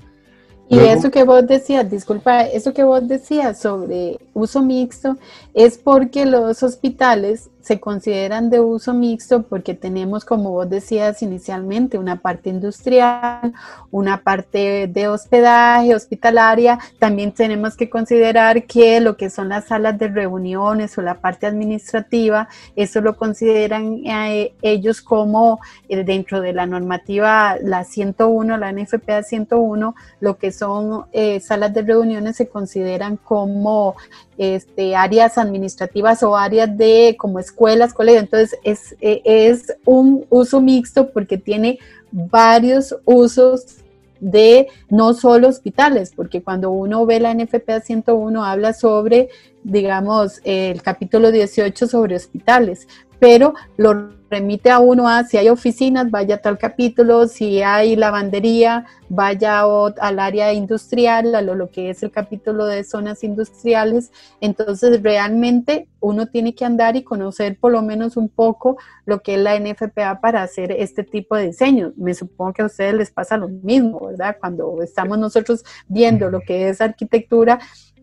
Y 0.71 0.79
eso 0.79 1.11
que 1.11 1.23
vos 1.23 1.45
decías, 1.45 1.91
disculpa, 1.91 2.43
eso 2.43 2.73
que 2.73 2.85
vos 2.85 3.05
decías 3.05 3.59
sobre 3.59 4.17
uso 4.33 4.61
mixto 4.61 5.17
es 5.53 5.77
porque 5.77 6.25
los 6.25 6.63
hospitales 6.63 7.49
se 7.61 7.79
consideran 7.79 8.49
de 8.49 8.59
uso 8.59 8.93
mixto 8.93 9.43
porque 9.43 9.73
tenemos, 9.73 10.25
como 10.25 10.51
vos 10.51 10.69
decías 10.69 11.21
inicialmente, 11.21 11.97
una 11.97 12.17
parte 12.17 12.49
industrial, 12.49 13.53
una 13.91 14.23
parte 14.23 14.87
de 14.87 15.07
hospedaje, 15.07 15.95
hospitalaria. 15.95 16.79
También 16.99 17.31
tenemos 17.31 17.75
que 17.75 17.89
considerar 17.89 18.65
que 18.65 18.99
lo 18.99 19.17
que 19.17 19.29
son 19.29 19.49
las 19.49 19.65
salas 19.65 19.97
de 19.97 20.07
reuniones 20.07 20.97
o 20.97 21.01
la 21.01 21.15
parte 21.15 21.45
administrativa, 21.45 22.47
eso 22.75 23.01
lo 23.01 23.15
consideran 23.15 24.01
eh, 24.05 24.53
ellos 24.61 25.01
como 25.01 25.59
eh, 25.89 26.03
dentro 26.03 26.41
de 26.41 26.53
la 26.53 26.65
normativa, 26.65 27.57
la 27.61 27.83
101, 27.83 28.57
la 28.57 28.71
NFPA 28.71 29.23
101, 29.23 29.95
lo 30.19 30.37
que 30.37 30.51
son 30.51 31.05
eh, 31.11 31.39
salas 31.39 31.73
de 31.73 31.81
reuniones 31.81 32.37
se 32.37 32.47
consideran 32.47 33.17
como 33.17 33.95
este, 34.41 34.95
áreas 34.95 35.37
administrativas 35.37 36.23
o 36.23 36.35
áreas 36.35 36.75
de 36.75 37.15
como 37.19 37.37
escuelas, 37.37 37.93
colegios. 37.93 38.23
Entonces 38.23 38.59
es, 38.63 38.95
e, 38.99 39.21
es 39.23 39.75
un 39.85 40.25
uso 40.31 40.59
mixto 40.61 41.11
porque 41.11 41.37
tiene 41.37 41.77
varios 42.11 42.97
usos 43.05 43.77
de 44.19 44.67
no 44.89 45.13
solo 45.13 45.47
hospitales, 45.47 46.11
porque 46.15 46.41
cuando 46.41 46.71
uno 46.71 47.05
ve 47.05 47.19
la 47.19 47.35
NFPA 47.35 47.81
101 47.81 48.43
habla 48.43 48.73
sobre, 48.73 49.29
digamos, 49.63 50.41
el 50.43 50.81
capítulo 50.81 51.31
18 51.31 51.85
sobre 51.85 52.15
hospitales, 52.15 52.87
pero 53.19 53.53
lo 53.77 54.20
remite 54.31 54.71
a 54.71 54.79
uno 54.79 55.09
a 55.09 55.25
si 55.25 55.37
hay 55.37 55.49
oficinas, 55.49 56.09
vaya 56.09 56.35
a 56.35 56.37
tal 56.37 56.57
capítulo, 56.57 57.27
si 57.27 57.61
hay 57.61 57.97
lavandería, 57.97 58.85
vaya 59.09 59.61
al 59.99 60.19
área 60.19 60.53
industrial, 60.53 61.35
a 61.35 61.41
lo, 61.41 61.69
que 61.69 61.89
es 61.89 62.01
el 62.01 62.11
capítulo 62.11 62.65
de 62.65 62.85
zonas 62.85 63.25
industriales. 63.25 64.11
Entonces, 64.39 65.03
realmente 65.03 65.89
uno 65.99 66.27
tiene 66.27 66.55
que 66.55 66.63
andar 66.63 66.95
y 66.95 67.03
conocer 67.03 67.57
por 67.59 67.73
lo 67.73 67.81
menos 67.81 68.15
un 68.15 68.29
poco 68.29 68.77
lo 69.05 69.21
que 69.21 69.35
es 69.35 69.41
la 69.41 69.59
NFPA 69.59 70.21
para 70.21 70.43
hacer 70.43 70.71
este 70.71 71.03
tipo 71.03 71.35
de 71.35 71.47
diseño. 71.47 71.91
Me 71.97 72.13
supongo 72.13 72.53
que 72.53 72.61
a 72.61 72.67
ustedes 72.67 72.93
les 72.93 73.11
pasa 73.11 73.35
lo 73.35 73.49
mismo, 73.49 74.07
¿verdad? 74.07 74.37
Cuando 74.39 74.81
estamos 74.81 75.19
nosotros 75.19 75.65
viendo 75.89 76.29
lo 76.29 76.39
que 76.39 76.69
es 76.69 76.79
arquitectura, 76.79 77.59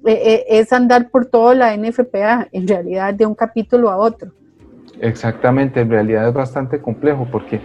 eh, 0.06 0.12
eh, 0.12 0.44
es 0.60 0.72
andar 0.74 1.10
por 1.10 1.26
toda 1.26 1.54
la 1.54 1.74
NFPA, 1.74 2.48
en 2.52 2.68
realidad, 2.68 3.14
de 3.14 3.24
un 3.24 3.34
capítulo 3.34 3.90
a 3.90 3.96
otro. 3.96 4.32
Exactamente, 5.00 5.80
en 5.80 5.90
realidad 5.90 6.28
es 6.28 6.34
bastante 6.34 6.80
complejo 6.80 7.28
porque 7.30 7.60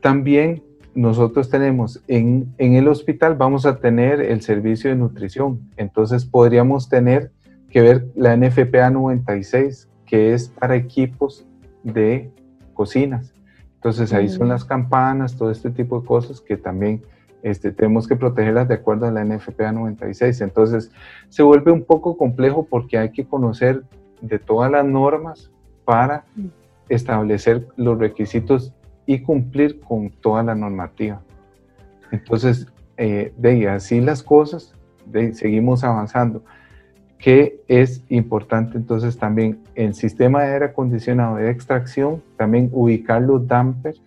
también 0.00 0.62
nosotros 0.94 1.50
tenemos 1.50 2.02
en, 2.08 2.54
el 2.58 2.88
hospital, 2.88 3.34
vamos 3.34 3.66
a 3.66 3.78
tener 3.78 4.20
el 4.20 4.40
servicio 4.40 4.90
de 4.90 4.96
nutrición, 4.96 5.60
entonces 5.76 6.24
podríamos 6.24 6.88
tener 6.88 7.30
que 7.70 7.82
ver 7.82 8.06
la 8.14 8.36
NFPA 8.36 8.90
96, 8.90 9.90
que 10.06 10.32
es 10.32 10.48
para 10.48 10.76
equipos 10.76 11.46
de 11.82 12.30
cocinas. 12.72 13.34
Entonces 13.74 14.12
ahí 14.12 14.28
son 14.28 14.48
las 14.48 14.64
campanas, 14.64 15.36
todo 15.36 15.50
este 15.50 15.70
tipo 15.70 16.00
de 16.00 16.06
cosas 16.06 16.40
que 16.40 16.56
también 16.56 17.02
este, 17.42 17.72
tenemos 17.72 18.08
que 18.08 18.16
protegerlas 18.16 18.66
de 18.66 18.74
acuerdo 18.74 19.06
a 19.06 19.10
la 19.10 19.24
NFPA 19.24 19.72
96. 19.72 20.40
Entonces 20.40 20.90
se 21.28 21.42
vuelve 21.42 21.70
un 21.70 21.84
poco 21.84 22.16
complejo 22.16 22.66
porque 22.68 22.98
hay 22.98 23.12
que 23.12 23.26
conocer 23.26 23.82
de 24.22 24.38
todas 24.38 24.70
las 24.70 24.84
normas 24.84 25.50
para 25.84 26.24
establecer 26.88 27.66
los 27.76 27.98
requisitos 27.98 28.72
y 29.06 29.20
cumplir 29.20 29.80
con 29.80 30.10
toda 30.10 30.42
la 30.42 30.54
normativa. 30.54 31.20
Entonces, 32.10 32.66
eh, 32.96 33.32
de 33.36 33.68
así 33.68 34.00
las 34.00 34.22
cosas, 34.22 34.74
de, 35.06 35.34
seguimos 35.34 35.84
avanzando. 35.84 36.42
¿Qué 37.18 37.62
es 37.66 38.04
importante 38.08 38.76
entonces 38.76 39.16
también 39.16 39.60
el 39.74 39.94
sistema 39.94 40.42
de 40.42 40.52
aire 40.52 40.64
acondicionado 40.66 41.36
de 41.36 41.50
extracción, 41.50 42.22
también 42.36 42.68
ubicar 42.72 43.22
los 43.22 43.46
dampers 43.46 44.00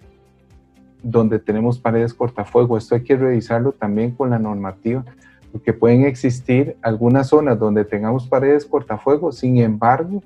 donde 1.01 1.39
tenemos 1.39 1.79
paredes 1.79 2.13
cortafuego. 2.13 2.77
Esto 2.77 2.95
hay 2.95 3.03
que 3.03 3.15
revisarlo 3.15 3.71
también 3.71 4.11
con 4.11 4.29
la 4.29 4.39
normativa, 4.39 5.03
porque 5.51 5.73
pueden 5.73 6.03
existir 6.03 6.75
algunas 6.81 7.27
zonas 7.27 7.57
donde 7.57 7.85
tengamos 7.85 8.27
paredes 8.27 8.65
cortafuego, 8.65 9.31
sin 9.31 9.57
embargo, 9.57 10.21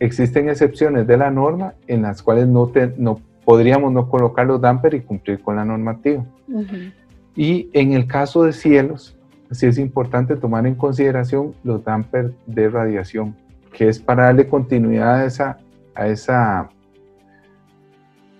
existen 0.00 0.48
excepciones 0.48 1.06
de 1.06 1.16
la 1.16 1.30
norma 1.30 1.74
en 1.86 2.02
las 2.02 2.22
cuales 2.22 2.46
no, 2.46 2.70
no 2.96 3.20
podríamos 3.44 3.92
no 3.92 4.08
colocar 4.08 4.46
los 4.46 4.60
dampers 4.60 4.96
y 4.96 5.00
cumplir 5.00 5.40
con 5.40 5.56
la 5.56 5.64
normativa. 5.64 6.24
Y 7.34 7.70
en 7.72 7.92
el 7.92 8.06
caso 8.06 8.44
de 8.44 8.52
cielos, 8.52 9.16
sí 9.50 9.66
es 9.66 9.78
importante 9.78 10.36
tomar 10.36 10.66
en 10.66 10.74
consideración 10.74 11.54
los 11.64 11.84
dampers 11.84 12.32
de 12.46 12.68
radiación, 12.68 13.36
que 13.72 13.88
es 13.88 13.98
para 13.98 14.24
darle 14.24 14.48
continuidad 14.48 15.20
a 15.20 15.24
esa, 15.24 15.58
a 15.94 16.08
esa 16.08 16.70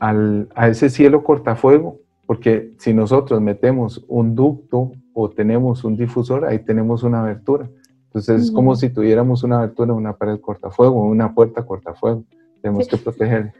a 0.00 0.68
ese 0.68 0.90
cielo 0.90 1.24
cortafuego, 1.24 1.98
porque 2.26 2.72
si 2.78 2.92
nosotros 2.94 3.40
metemos 3.40 4.04
un 4.06 4.34
ducto 4.34 4.92
o 5.12 5.30
tenemos 5.30 5.84
un 5.84 5.96
difusor, 5.96 6.44
ahí 6.44 6.58
tenemos 6.60 7.02
una 7.02 7.20
abertura. 7.20 7.68
Entonces 8.18 8.46
es 8.46 8.50
como 8.50 8.74
si 8.74 8.90
tuviéramos 8.90 9.44
una 9.44 9.58
abertura 9.58 9.92
una 9.92 10.16
pared 10.16 10.40
cortafuego, 10.40 11.02
una 11.02 11.34
puerta 11.34 11.64
cortafuego. 11.64 12.24
Tenemos 12.60 12.88
que 12.88 12.96
proteger. 12.96 13.52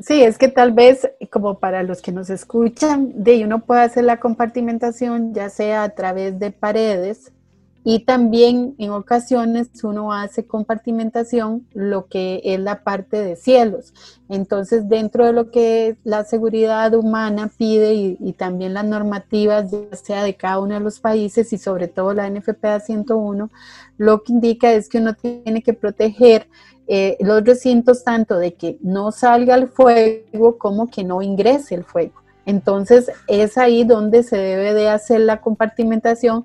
Sí, 0.00 0.22
es 0.22 0.36
que 0.38 0.48
tal 0.48 0.72
vez, 0.72 1.08
como 1.30 1.58
para 1.58 1.82
los 1.82 2.02
que 2.02 2.12
nos 2.12 2.28
escuchan, 2.28 3.12
de 3.14 3.44
uno 3.44 3.60
puede 3.60 3.82
hacer 3.82 4.04
la 4.04 4.18
compartimentación 4.18 5.32
ya 5.32 5.48
sea 5.48 5.84
a 5.84 5.88
través 5.90 6.38
de 6.38 6.50
paredes 6.50 7.32
y 7.86 8.00
también 8.00 8.74
en 8.78 8.90
ocasiones 8.90 9.68
uno 9.84 10.10
hace 10.10 10.46
compartimentación 10.46 11.66
lo 11.74 12.06
que 12.06 12.40
es 12.42 12.58
la 12.58 12.82
parte 12.82 13.22
de 13.22 13.36
cielos. 13.36 13.92
Entonces, 14.30 14.88
dentro 14.88 15.26
de 15.26 15.34
lo 15.34 15.50
que 15.50 15.98
la 16.02 16.24
seguridad 16.24 16.94
humana 16.94 17.50
pide 17.58 17.92
y, 17.94 18.32
también 18.32 18.72
las 18.72 18.86
normativas, 18.86 19.70
ya 19.70 19.96
sea 19.96 20.24
de 20.24 20.34
cada 20.34 20.60
uno 20.60 20.74
de 20.74 20.80
los 20.80 20.98
países 20.98 21.52
y 21.52 21.58
sobre 21.58 21.86
todo 21.88 22.14
la 22.14 22.28
NFPA 22.30 22.80
101, 22.80 23.50
lo 23.98 24.22
que 24.22 24.32
indica 24.32 24.72
es 24.72 24.88
que 24.88 24.98
uno 24.98 25.12
tiene 25.14 25.62
que 25.62 25.74
proteger 25.74 26.48
eh, 26.86 27.18
los 27.20 27.44
recintos 27.44 28.02
tanto 28.02 28.38
de 28.38 28.54
que 28.54 28.78
no 28.80 29.12
salga 29.12 29.54
el 29.56 29.68
fuego 29.68 30.56
como 30.56 30.90
que 30.90 31.04
no 31.04 31.20
ingrese 31.20 31.74
el 31.74 31.84
fuego. 31.84 32.24
Entonces 32.46 33.10
es 33.26 33.56
ahí 33.56 33.84
donde 33.84 34.22
se 34.22 34.36
debe 34.36 34.74
de 34.74 34.88
hacer 34.88 35.20
la 35.20 35.40
compartimentación 35.40 36.44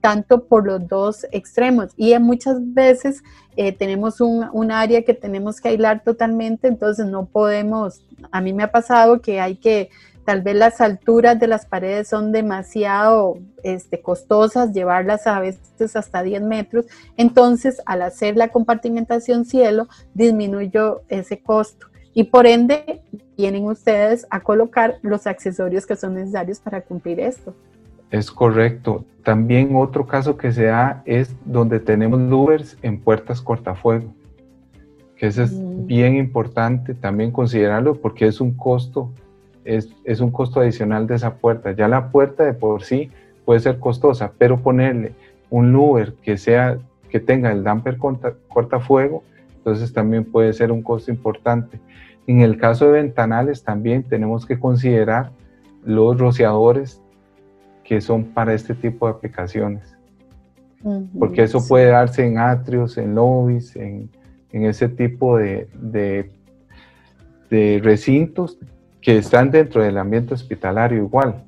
tanto 0.00 0.44
por 0.44 0.66
los 0.66 0.86
dos 0.88 1.26
extremos. 1.32 1.92
Y 1.96 2.16
muchas 2.18 2.56
veces 2.74 3.22
eh, 3.56 3.72
tenemos 3.72 4.20
un, 4.20 4.70
área 4.70 5.02
que 5.02 5.14
tenemos 5.14 5.60
que 5.60 5.70
aislar 5.70 6.04
totalmente, 6.04 6.68
entonces 6.68 7.06
no 7.06 7.26
podemos, 7.26 8.02
a 8.30 8.40
mí 8.40 8.52
me 8.52 8.62
ha 8.62 8.70
pasado 8.70 9.20
que 9.20 9.40
hay 9.40 9.56
que, 9.56 9.90
tal 10.24 10.42
vez 10.42 10.56
las 10.56 10.80
alturas 10.80 11.40
de 11.40 11.46
las 11.46 11.66
paredes 11.66 12.08
son 12.08 12.32
demasiado 12.32 13.38
este, 13.62 14.00
costosas, 14.00 14.72
llevarlas 14.72 15.26
a 15.26 15.40
veces 15.40 15.96
hasta 15.96 16.22
10 16.22 16.42
metros, 16.42 16.86
entonces 17.16 17.80
al 17.86 18.02
hacer 18.02 18.36
la 18.36 18.48
compartimentación 18.48 19.44
cielo, 19.44 19.88
disminuyo 20.14 21.02
ese 21.08 21.40
costo. 21.40 21.88
Y 22.14 22.24
por 22.24 22.46
ende, 22.46 23.02
tienen 23.36 23.64
ustedes 23.64 24.26
a 24.30 24.40
colocar 24.40 24.98
los 25.02 25.26
accesorios 25.26 25.86
que 25.86 25.96
son 25.96 26.14
necesarios 26.14 26.58
para 26.60 26.80
cumplir 26.82 27.20
esto. 27.20 27.54
Es 28.10 28.30
correcto. 28.30 29.04
También 29.22 29.76
otro 29.76 30.06
caso 30.06 30.36
que 30.36 30.52
se 30.52 30.64
da 30.64 31.02
es 31.04 31.36
donde 31.44 31.80
tenemos 31.80 32.18
louvers 32.20 32.78
en 32.82 33.00
puertas 33.00 33.42
cortafuego, 33.42 34.14
que 35.16 35.26
eso 35.26 35.42
es 35.42 35.52
mm. 35.52 35.86
bien 35.86 36.16
importante 36.16 36.94
también 36.94 37.30
considerarlo 37.30 37.96
porque 37.96 38.26
es 38.26 38.40
un 38.40 38.52
costo, 38.52 39.10
es, 39.64 40.20
un 40.20 40.30
costo 40.30 40.60
adicional 40.60 41.06
de 41.06 41.16
esa 41.16 41.34
puerta. 41.34 41.72
Ya 41.72 41.88
la 41.88 42.10
puerta 42.10 42.44
de 42.44 42.54
por 42.54 42.82
sí 42.82 43.10
puede 43.44 43.60
ser 43.60 43.78
costosa, 43.78 44.32
pero 44.38 44.58
ponerle 44.58 45.12
un 45.50 45.72
louver 45.72 46.14
que 46.22 46.38
sea 46.38 46.78
que 47.10 47.20
tenga 47.20 47.50
el 47.52 47.64
damper 47.64 47.98
cortafuego, 48.48 49.22
entonces 49.56 49.92
también 49.92 50.24
puede 50.24 50.52
ser 50.52 50.72
un 50.72 50.82
costo 50.82 51.10
importante. 51.10 51.80
En 52.26 52.40
el 52.40 52.58
caso 52.58 52.86
de 52.86 52.92
ventanales 52.92 53.62
también 53.62 54.02
tenemos 54.02 54.46
que 54.46 54.58
considerar 54.58 55.30
los 55.84 56.18
rociadores 56.18 57.02
que 57.88 58.02
son 58.02 58.22
para 58.22 58.52
este 58.52 58.74
tipo 58.74 59.06
de 59.06 59.12
aplicaciones. 59.14 59.96
Porque 61.18 61.42
eso 61.42 61.66
puede 61.66 61.86
darse 61.86 62.24
en 62.24 62.36
atrios, 62.38 62.98
en 62.98 63.14
lobbies, 63.14 63.74
en, 63.76 64.10
ese 64.52 64.90
tipo 64.90 65.38
de, 65.38 65.68
de, 67.50 67.80
recintos 67.82 68.58
que 69.00 69.16
están 69.16 69.50
dentro 69.50 69.82
del 69.82 69.96
ambiente 69.96 70.34
hospitalario 70.34 70.98
igual. 70.98 71.42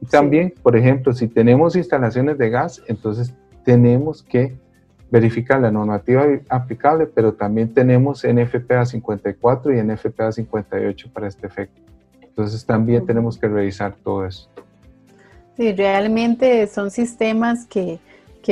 Y 0.00 0.06
también, 0.06 0.54
por 0.62 0.74
ejemplo, 0.74 1.12
si 1.12 1.28
tenemos 1.28 1.76
instalaciones 1.76 2.38
de 2.38 2.48
gas, 2.48 2.82
entonces 2.88 3.34
tenemos 3.62 4.22
que 4.22 4.56
verificar 5.10 5.60
la 5.60 5.70
normativa 5.70 6.24
aplicable, 6.48 7.06
pero 7.06 7.34
también 7.34 7.74
tenemos 7.74 8.24
NFPA 8.24 8.86
54 8.86 9.74
y 9.74 9.82
NFPA 9.82 10.32
58 10.32 11.10
para 11.12 11.28
este 11.28 11.46
efecto. 11.46 11.82
Entonces 12.22 12.64
también 12.64 13.04
tenemos 13.04 13.36
que 13.38 13.48
revisar 13.48 13.94
todo 14.02 14.24
eso. 14.24 14.48
Sí, 15.56 15.72
realmente 15.72 16.66
son 16.66 16.90
sistemas 16.90 17.66
que, 17.66 18.00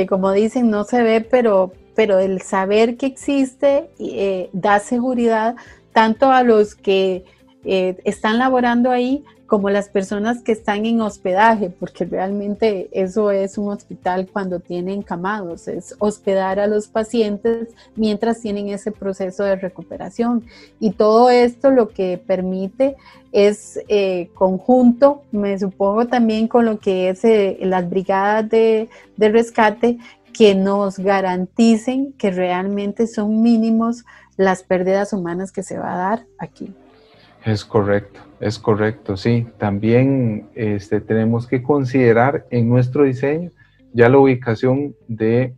como 0.07 0.31
dicen, 0.31 0.69
no 0.69 0.85
se 0.85 1.03
ve, 1.03 1.21
pero, 1.21 1.73
pero 1.95 2.19
el 2.19 2.41
saber 2.41 2.95
que 2.97 3.07
existe 3.07 3.89
eh, 3.99 4.49
da 4.53 4.79
seguridad 4.79 5.55
tanto 5.91 6.31
a 6.31 6.43
los 6.43 6.75
que 6.75 7.25
eh, 7.65 7.97
están 8.05 8.37
laborando 8.37 8.89
ahí 8.89 9.23
como 9.53 9.69
las 9.69 9.87
personas 9.87 10.41
que 10.41 10.51
están 10.51 10.83
en 10.87 10.99
hospedaje, 10.99 11.69
porque 11.69 12.05
realmente 12.05 12.89
eso 12.91 13.29
es 13.29 13.59
un 13.59 13.71
hospital 13.71 14.27
cuando 14.33 14.59
tienen 14.59 15.03
camados, 15.03 15.67
es 15.67 15.95
hospedar 15.99 16.59
a 16.59 16.65
los 16.65 16.87
pacientes 16.87 17.67
mientras 17.95 18.41
tienen 18.41 18.69
ese 18.69 18.91
proceso 18.91 19.43
de 19.43 19.55
recuperación. 19.55 20.43
Y 20.79 20.93
todo 20.93 21.29
esto 21.29 21.69
lo 21.69 21.89
que 21.89 22.17
permite 22.17 22.95
es 23.31 23.79
eh, 23.89 24.31
conjunto, 24.33 25.21
me 25.31 25.59
supongo 25.59 26.07
también 26.07 26.47
con 26.47 26.65
lo 26.65 26.79
que 26.79 27.09
es 27.09 27.23
eh, 27.23 27.59
las 27.61 27.87
brigadas 27.87 28.49
de, 28.49 28.89
de 29.17 29.29
rescate, 29.29 29.99
que 30.33 30.55
nos 30.55 30.97
garanticen 30.97 32.13
que 32.13 32.31
realmente 32.31 33.05
son 33.05 33.43
mínimos 33.43 34.03
las 34.35 34.63
pérdidas 34.63 35.13
humanas 35.13 35.51
que 35.51 35.61
se 35.61 35.77
va 35.77 35.93
a 35.93 35.97
dar 35.97 36.25
aquí. 36.39 36.73
Es 37.45 37.65
correcto, 37.65 38.21
es 38.39 38.57
correcto, 38.57 39.17
sí. 39.17 39.47
También 39.57 40.47
este, 40.55 41.01
tenemos 41.01 41.45
que 41.47 41.61
considerar 41.61 42.45
en 42.49 42.69
nuestro 42.69 43.03
diseño 43.03 43.51
ya 43.93 44.09
la 44.09 44.17
ubicación 44.17 44.95
de 45.07 45.53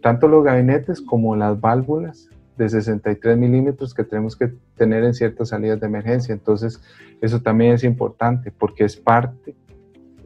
tanto 0.00 0.26
los 0.26 0.42
gabinetes 0.42 1.00
como 1.00 1.36
las 1.36 1.60
válvulas 1.60 2.28
de 2.56 2.68
63 2.68 3.36
milímetros 3.36 3.94
que 3.94 4.04
tenemos 4.04 4.36
que 4.36 4.52
tener 4.76 5.04
en 5.04 5.14
ciertas 5.14 5.50
salidas 5.50 5.80
de 5.80 5.86
emergencia. 5.86 6.32
Entonces, 6.32 6.80
eso 7.20 7.40
también 7.40 7.72
es 7.72 7.84
importante 7.84 8.50
porque 8.50 8.84
es 8.84 8.96
parte 8.96 9.54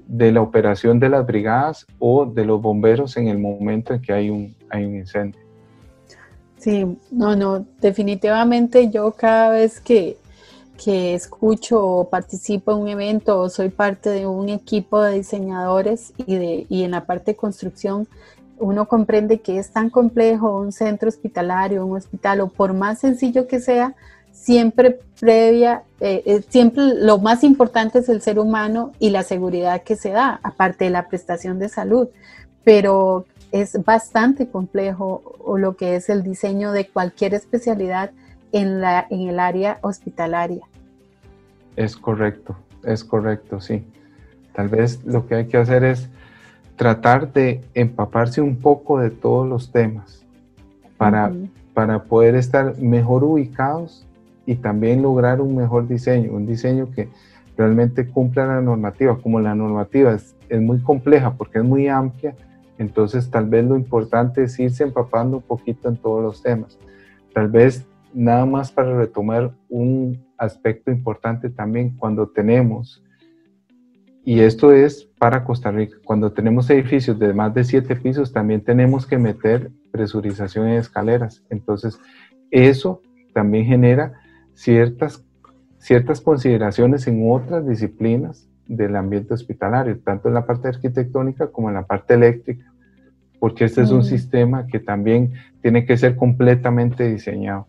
de 0.07 0.33
la 0.33 0.41
operación 0.41 1.01
de 1.01 1.09
las 1.09 1.27
brigadas 1.27 1.87
o 1.99 2.27
de 2.27 2.45
los 2.45 2.61
bomberos 2.61 3.17
en 3.17 3.29
el 3.29 3.39
momento 3.39 3.95
en 3.95 4.03
que 4.03 4.13
hay 4.13 4.31
un, 4.31 4.55
hay 4.69 4.85
un 4.85 4.97
incendio. 4.97 5.41
Sí, 6.59 6.97
no, 7.11 7.37
no, 7.37 7.67
definitivamente 7.81 8.91
yo 8.91 9.13
cada 9.13 9.51
vez 9.51 9.81
que, 9.81 10.17
que 10.83 11.15
escucho 11.15 11.85
o 11.85 12.09
participo 12.09 12.73
en 12.73 12.79
un 12.79 12.89
evento 12.89 13.41
o 13.41 13.49
soy 13.49 13.69
parte 13.69 14.11
de 14.11 14.27
un 14.27 14.49
equipo 14.49 15.01
de 15.01 15.15
diseñadores 15.15 16.13
y, 16.17 16.37
de, 16.37 16.67
y 16.69 16.83
en 16.83 16.93
la 16.93 17.05
parte 17.05 17.33
de 17.33 17.37
construcción, 17.37 18.09
uno 18.59 18.87
comprende 18.87 19.41
que 19.41 19.59
es 19.59 19.71
tan 19.71 19.91
complejo 19.91 20.61
un 20.61 20.73
centro 20.73 21.09
hospitalario, 21.09 21.87
un 21.87 21.97
hospital, 21.97 22.41
o 22.41 22.49
por 22.49 22.73
más 22.73 23.01
sencillo 23.01 23.47
que 23.47 23.61
sea, 23.61 23.95
siempre 24.33 25.01
previa, 25.21 25.83
eh, 26.01 26.23
eh, 26.27 26.43
siempre 26.49 26.83
lo 26.97 27.19
más 27.19 27.45
importante 27.45 28.01
es 28.01 28.09
el 28.09 28.21
ser 28.21 28.39
humano 28.39 28.93
y 28.99 29.11
la 29.11 29.23
seguridad 29.23 29.83
que 29.83 29.97
se 29.97 30.11
da, 30.11 30.41
aparte 30.43 30.85
de 30.85 30.91
la 30.91 31.09
prestación 31.09 31.59
de 31.59 31.69
salud. 31.69 32.09
Pero 32.63 33.27
es 33.53 33.83
bastante 33.85 34.49
complejo 34.49 35.23
lo 35.57 35.77
que 35.77 35.97
es 35.97 36.09
el 36.09 36.23
diseño 36.23 36.73
de 36.73 36.89
cualquier 36.89 37.35
especialidad 37.35 38.11
en, 38.55 38.81
la, 38.81 39.05
en 39.11 39.29
el 39.29 39.41
área 39.41 39.79
hospitalaria. 39.83 40.63
Es 41.75 41.97
correcto, 41.97 42.57
es 42.85 43.03
correcto, 43.03 43.61
sí. 43.61 43.85
Tal 44.55 44.69
vez 44.69 45.05
lo 45.05 45.27
que 45.27 45.35
hay 45.35 45.47
que 45.47 45.57
hacer 45.57 45.83
es 45.83 46.09
tratar 46.77 47.33
de 47.33 47.63
empaparse 47.75 48.41
un 48.41 48.57
poco 48.57 49.01
de 49.01 49.11
todos 49.11 49.49
los 49.49 49.73
temas 49.73 50.25
para, 50.97 51.33
para 51.75 52.05
poder 52.05 52.37
estar 52.37 52.79
mejor 52.79 53.25
ubicados 53.25 54.07
y 54.47 54.55
también 54.55 55.03
lograr 55.03 55.41
un 55.41 55.57
mejor 55.57 55.89
diseño, 55.89 56.33
un 56.33 56.47
diseño 56.47 56.93
que 56.93 57.09
realmente 57.57 58.07
cumpla 58.07 58.47
la 58.47 58.61
normativa. 58.61 59.19
Como 59.19 59.41
la 59.41 59.57
normativa 59.57 60.13
es, 60.13 60.37
es 60.49 60.61
muy 60.61 60.79
compleja 60.79 61.35
porque 61.35 61.59
es 61.59 61.65
muy 61.65 61.89
amplia, 61.89 62.37
entonces 62.79 63.29
tal 63.31 63.49
vez 63.49 63.65
lo 63.65 63.77
importante 63.77 64.45
es 64.45 64.57
irse 64.61 64.85
empapando 64.85 65.39
un 65.39 65.43
poquito 65.43 65.89
en 65.89 65.97
todos 65.97 66.23
los 66.23 66.41
temas. 66.41 66.79
Tal 67.33 67.49
vez 67.49 67.85
nada 68.15 68.47
más 68.47 68.73
para 68.73 68.97
retomar 68.97 69.55
un 69.69 70.25
aspecto 70.39 70.91
importante 70.91 71.51
también 71.51 71.97
cuando 71.97 72.29
tenemos 72.29 73.05
y 74.27 74.41
esto 74.41 74.73
es 74.73 75.05
para 75.19 75.45
Costa 75.45 75.71
Rica. 75.71 75.99
Cuando 76.03 76.33
tenemos 76.33 76.71
edificios 76.71 77.19
de 77.19 77.35
más 77.35 77.53
de 77.53 77.63
siete 77.63 77.95
pisos, 77.95 78.33
también 78.33 78.63
tenemos 78.63 79.07
que 79.07 79.19
meter 79.19 79.71
presurización 79.91 80.69
en 80.69 80.79
escaleras. 80.79 81.45
Entonces, 81.51 81.99
eso 82.51 83.03
también 83.35 83.67
genera 83.67 84.15
ciertas, 84.55 85.23
ciertas 85.77 86.23
consideraciones 86.23 87.07
en 87.07 87.31
otras 87.31 87.69
disciplinas 87.69 88.49
del 88.67 88.97
ambiente 88.97 89.35
hospitalario, 89.35 89.99
tanto 89.99 90.29
en 90.29 90.35
la 90.35 90.47
parte 90.47 90.69
arquitectónica 90.69 91.49
como 91.49 91.69
en 91.69 91.75
la 91.75 91.87
parte 91.87 92.15
eléctrica, 92.15 92.73
porque 93.39 93.67
este 93.67 93.83
es 93.83 93.91
un 93.91 93.99
mm. 93.99 94.05
sistema 94.05 94.67
que 94.67 94.79
también 94.79 95.35
tiene 95.61 95.85
que 95.85 95.99
ser 95.99 96.17
completamente 96.17 97.11
diseñado. 97.11 97.67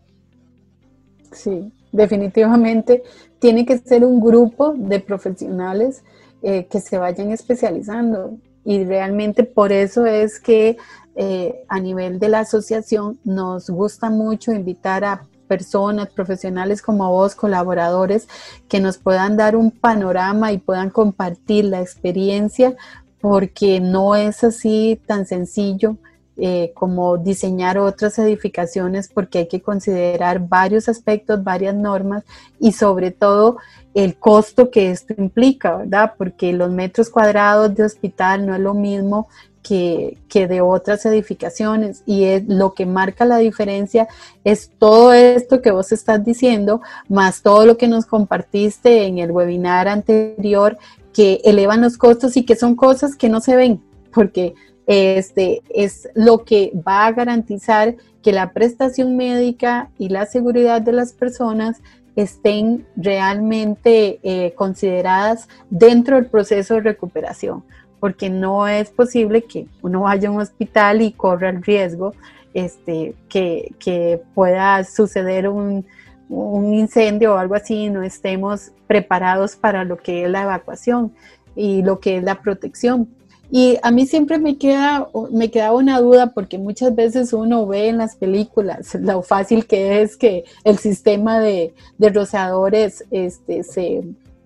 Sí, 1.36 1.70
definitivamente 1.92 3.02
tiene 3.38 3.66
que 3.66 3.76
ser 3.76 4.04
un 4.04 4.20
grupo 4.20 4.72
de 4.74 5.00
profesionales 5.00 6.02
eh, 6.42 6.66
que 6.70 6.80
se 6.80 6.96
vayan 6.96 7.30
especializando. 7.30 8.38
Y 8.64 8.84
realmente 8.84 9.44
por 9.44 9.70
eso 9.70 10.06
es 10.06 10.40
que 10.40 10.78
eh, 11.14 11.62
a 11.68 11.78
nivel 11.78 12.18
de 12.18 12.30
la 12.30 12.40
asociación 12.40 13.18
nos 13.22 13.68
gusta 13.68 14.08
mucho 14.08 14.50
invitar 14.50 15.04
a 15.04 15.26
personas, 15.46 16.08
profesionales 16.08 16.80
como 16.80 17.10
vos, 17.10 17.34
colaboradores, 17.34 18.28
que 18.68 18.80
nos 18.80 18.96
puedan 18.96 19.36
dar 19.36 19.56
un 19.56 19.70
panorama 19.70 20.52
y 20.52 20.58
puedan 20.58 20.88
compartir 20.88 21.66
la 21.66 21.82
experiencia, 21.82 22.74
porque 23.20 23.78
no 23.78 24.16
es 24.16 24.42
así 24.42 24.98
tan 25.06 25.26
sencillo 25.26 25.98
eh, 26.38 26.72
como 26.74 27.16
diseñar 27.16 27.78
otras 27.78 28.18
edificaciones, 28.18 29.08
porque 29.08 29.38
hay 29.38 29.48
que 29.48 29.62
considerar 29.62 30.48
varios 30.48 30.88
aspectos, 30.88 31.42
varias 31.42 31.74
normas 31.74 32.24
y 32.60 32.72
sobre 32.72 33.10
todo 33.10 33.56
el 33.94 34.18
costo 34.18 34.70
que 34.70 34.90
esto 34.90 35.14
implica, 35.16 35.78
¿verdad? 35.78 36.12
Porque 36.18 36.52
los 36.52 36.70
metros 36.70 37.08
cuadrados 37.08 37.74
de 37.74 37.84
hospital 37.84 38.46
no 38.46 38.54
es 38.54 38.60
lo 38.60 38.74
mismo 38.74 39.28
que, 39.66 40.18
de 40.46 40.60
otras 40.60 41.04
edificaciones 41.06 42.02
y 42.06 42.24
es, 42.24 42.46
lo 42.46 42.74
que 42.74 42.86
marca 42.86 43.24
la 43.24 43.38
diferencia 43.38 44.06
es 44.44 44.70
todo 44.78 45.12
esto 45.12 45.62
que 45.62 45.70
vos 45.70 45.90
estás 45.90 46.24
diciendo, 46.24 46.82
más 47.08 47.42
todo 47.42 47.66
lo 47.66 47.76
que 47.76 47.88
nos 47.88 48.06
compartiste 48.06 49.06
en 49.06 49.18
el 49.18 49.32
webinar 49.32 49.88
anterior, 49.88 50.78
que 51.12 51.40
elevan 51.44 51.80
los 51.80 51.96
costos 51.96 52.36
y 52.36 52.44
que 52.44 52.54
son 52.54 52.76
cosas 52.76 53.16
que 53.16 53.28
no 53.28 53.40
se 53.40 53.56
ven, 53.56 53.82
porque 54.12 54.54
este 54.86 55.62
es 55.68 56.08
lo 56.14 56.44
que 56.44 56.72
va 56.86 57.06
a 57.06 57.12
garantizar 57.12 57.96
que 58.22 58.32
la 58.32 58.52
prestación 58.52 59.16
médica 59.16 59.90
y 59.98 60.08
la 60.08 60.26
seguridad 60.26 60.80
de 60.80 60.92
las 60.92 61.12
personas 61.12 61.80
estén 62.16 62.86
realmente 62.96 64.18
eh, 64.22 64.52
consideradas 64.54 65.48
dentro 65.70 66.16
del 66.16 66.26
proceso 66.26 66.74
de 66.74 66.80
recuperación, 66.80 67.62
porque 68.00 68.30
no 68.30 68.66
es 68.66 68.90
posible 68.90 69.42
que 69.42 69.66
uno 69.82 70.02
vaya 70.02 70.28
a 70.28 70.32
un 70.32 70.40
hospital 70.40 71.02
y 71.02 71.12
corra 71.12 71.50
el 71.50 71.62
riesgo 71.62 72.14
este, 72.54 73.14
que, 73.28 74.22
pueda 74.34 74.82
suceder 74.84 75.48
un, 75.48 75.84
un 76.30 76.72
incendio 76.72 77.34
o 77.34 77.36
algo 77.36 77.54
así 77.54 77.84
y 77.84 77.90
no 77.90 78.02
estemos 78.02 78.72
preparados 78.86 79.56
para 79.56 79.84
lo 79.84 79.98
que 79.98 80.24
es 80.24 80.30
la 80.30 80.44
evacuación 80.44 81.12
y 81.54 81.82
lo 81.82 82.00
que 82.00 82.16
es 82.16 82.22
la 82.22 82.40
protección. 82.40 83.08
Y 83.50 83.78
a 83.82 83.90
mí 83.90 84.06
siempre 84.06 84.38
me 84.38 84.56
queda, 84.56 85.08
me 85.30 85.50
queda 85.50 85.72
una 85.72 86.00
duda 86.00 86.32
porque 86.32 86.58
muchas 86.58 86.94
veces 86.94 87.32
uno 87.32 87.66
ve 87.66 87.88
en 87.88 87.98
las 87.98 88.16
películas 88.16 88.94
lo 89.00 89.22
fácil 89.22 89.66
que 89.66 90.02
es 90.02 90.16
que 90.16 90.44
el 90.64 90.78
sistema 90.78 91.38
de, 91.38 91.74
de 91.98 92.08
rociadores 92.08 93.04
este, 93.10 93.62
se, 93.62 94.02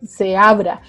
se 0.06 0.36
abra. 0.36 0.82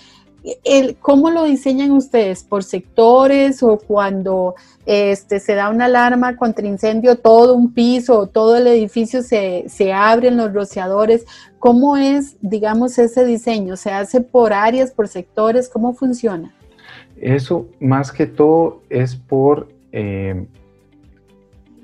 ¿Cómo 1.02 1.30
lo 1.30 1.44
diseñan 1.44 1.92
ustedes? 1.92 2.44
¿Por 2.44 2.64
sectores 2.64 3.62
o 3.62 3.78
cuando 3.78 4.56
este, 4.88 5.40
se 5.40 5.54
da 5.54 5.70
una 5.70 5.86
alarma 5.86 6.36
contra 6.36 6.66
incendio, 6.66 7.16
todo 7.16 7.54
un 7.54 7.74
piso 7.74 8.18
o 8.18 8.26
todo 8.28 8.58
el 8.58 8.66
edificio 8.66 9.22
se, 9.22 9.66
se 9.70 9.94
abren 9.94 10.38
los 10.38 10.52
rociadores? 10.52 11.26
¿Cómo 11.60 11.96
es, 11.96 12.38
digamos, 12.42 12.98
ese 12.98 13.24
diseño? 13.24 13.78
¿Se 13.78 13.92
hace 13.92 14.20
por 14.20 14.52
áreas, 14.52 14.90
por 14.90 15.08
sectores? 15.08 15.70
¿Cómo 15.70 15.94
funciona? 15.94 16.52
Eso 17.22 17.68
más 17.80 18.12
que 18.12 18.26
todo 18.26 18.82
es 18.90 19.16
por, 19.16 19.70
eh, 19.92 20.46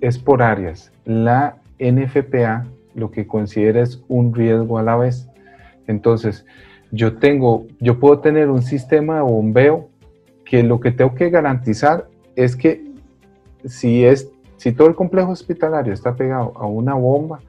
es 0.02 0.18
por 0.18 0.42
áreas. 0.42 0.92
La 1.06 1.58
NFPA 1.80 2.66
lo 2.96 3.12
que 3.12 3.28
considera 3.28 3.82
es 3.82 4.04
un 4.08 4.34
riesgo 4.34 4.80
a 4.80 4.84
la 4.84 4.98
vez. 4.98 5.30
Entonces, 5.86 6.44
yo 6.92 7.18
tengo, 7.18 7.68
yo 7.80 8.00
puedo 8.00 8.20
tener 8.20 8.50
un 8.50 8.64
sistema 8.64 9.18
de 9.18 9.22
bombeo 9.22 9.90
que 10.44 10.64
lo 10.64 10.80
que 10.80 10.92
tengo 10.92 11.14
que 11.14 11.30
garantizar 11.30 12.08
es 12.36 12.56
que 12.56 12.84
si 13.64 14.06
es, 14.06 14.32
si 14.56 14.72
todo 14.72 14.88
el 14.88 14.96
complejo 14.96 15.32
hospitalario 15.32 15.94
está 15.94 16.16
pegado 16.16 16.54
a 16.56 16.66
una 16.66 16.96
bomba 16.96 17.42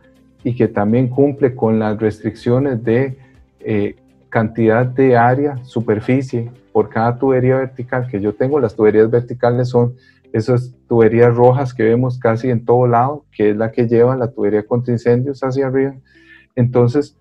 y 0.45 0.55
que 0.55 0.69
también 0.69 1.09
cumple 1.09 1.55
con 1.55 1.79
las 1.79 1.99
restricciones 1.99 2.85
de 2.85 3.17
eh, 3.61 3.97
cantidad 4.29 4.87
de 4.87 5.17
área, 5.17 5.63
superficie 5.65 6.51
por 6.73 6.89
cada 6.89 7.19
tubería 7.19 7.57
vertical 7.57 8.09
que 8.09 8.21
yo 8.21 8.35
tengo. 8.35 8.61
Las 8.61 8.75
tuberías 8.75 9.11
verticales 9.11 9.69
son 9.69 9.95
esas 10.33 10.75
tuberías 10.87 11.35
rojas 11.35 11.73
que 11.73 11.85
vemos 11.85 12.19
casi 12.19 12.51
en 12.51 12.65
todo 12.65 12.87
lado, 12.87 13.25
que 13.33 13.51
es 13.51 13.57
la 13.57 13.73
que 13.73 13.89
lleva 13.89 14.17
la 14.17 14.31
tubería 14.31 14.67
contra 14.67 14.93
incendios 14.93 15.43
hacia 15.43 15.67
arriba. 15.67 15.95
Entonces, 16.55 17.17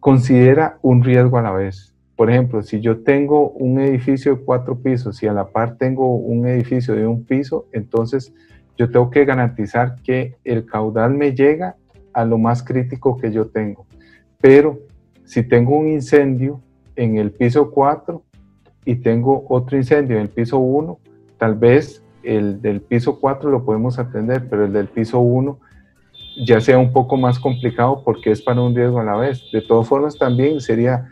considera 0.00 0.78
un 0.82 1.04
riesgo 1.04 1.38
a 1.38 1.42
la 1.42 1.52
vez. 1.52 1.94
Por 2.16 2.30
ejemplo, 2.30 2.62
si 2.62 2.80
yo 2.80 3.02
tengo 3.02 3.50
un 3.50 3.80
edificio 3.80 4.36
de 4.36 4.42
cuatro 4.42 4.78
pisos 4.78 5.22
y 5.22 5.26
a 5.26 5.32
la 5.32 5.48
par 5.48 5.76
tengo 5.76 6.16
un 6.16 6.46
edificio 6.46 6.94
de 6.94 7.06
un 7.06 7.24
piso, 7.24 7.66
entonces 7.72 8.32
yo 8.76 8.90
tengo 8.90 9.10
que 9.10 9.24
garantizar 9.24 9.96
que 10.02 10.36
el 10.44 10.66
caudal 10.66 11.14
me 11.14 11.34
llega 11.34 11.76
a 12.12 12.24
lo 12.24 12.38
más 12.38 12.62
crítico 12.62 13.16
que 13.16 13.32
yo 13.32 13.46
tengo. 13.46 13.86
Pero 14.40 14.80
si 15.32 15.42
tengo 15.42 15.78
un 15.78 15.88
incendio 15.88 16.60
en 16.94 17.16
el 17.16 17.30
piso 17.30 17.70
4 17.70 18.22
y 18.84 18.96
tengo 18.96 19.46
otro 19.48 19.78
incendio 19.78 20.16
en 20.16 20.22
el 20.24 20.28
piso 20.28 20.58
1, 20.58 20.98
tal 21.38 21.54
vez 21.54 22.02
el 22.22 22.60
del 22.60 22.82
piso 22.82 23.18
4 23.18 23.48
lo 23.50 23.64
podemos 23.64 23.98
atender, 23.98 24.46
pero 24.50 24.66
el 24.66 24.74
del 24.74 24.88
piso 24.88 25.20
1 25.20 25.58
ya 26.44 26.60
sea 26.60 26.78
un 26.78 26.92
poco 26.92 27.16
más 27.16 27.38
complicado 27.38 28.02
porque 28.04 28.30
es 28.30 28.42
para 28.42 28.60
un 28.60 28.76
riesgo 28.76 29.00
a 29.00 29.04
la 29.04 29.16
vez. 29.16 29.42
De 29.54 29.62
todas 29.62 29.88
formas, 29.88 30.18
también 30.18 30.60
sería 30.60 31.08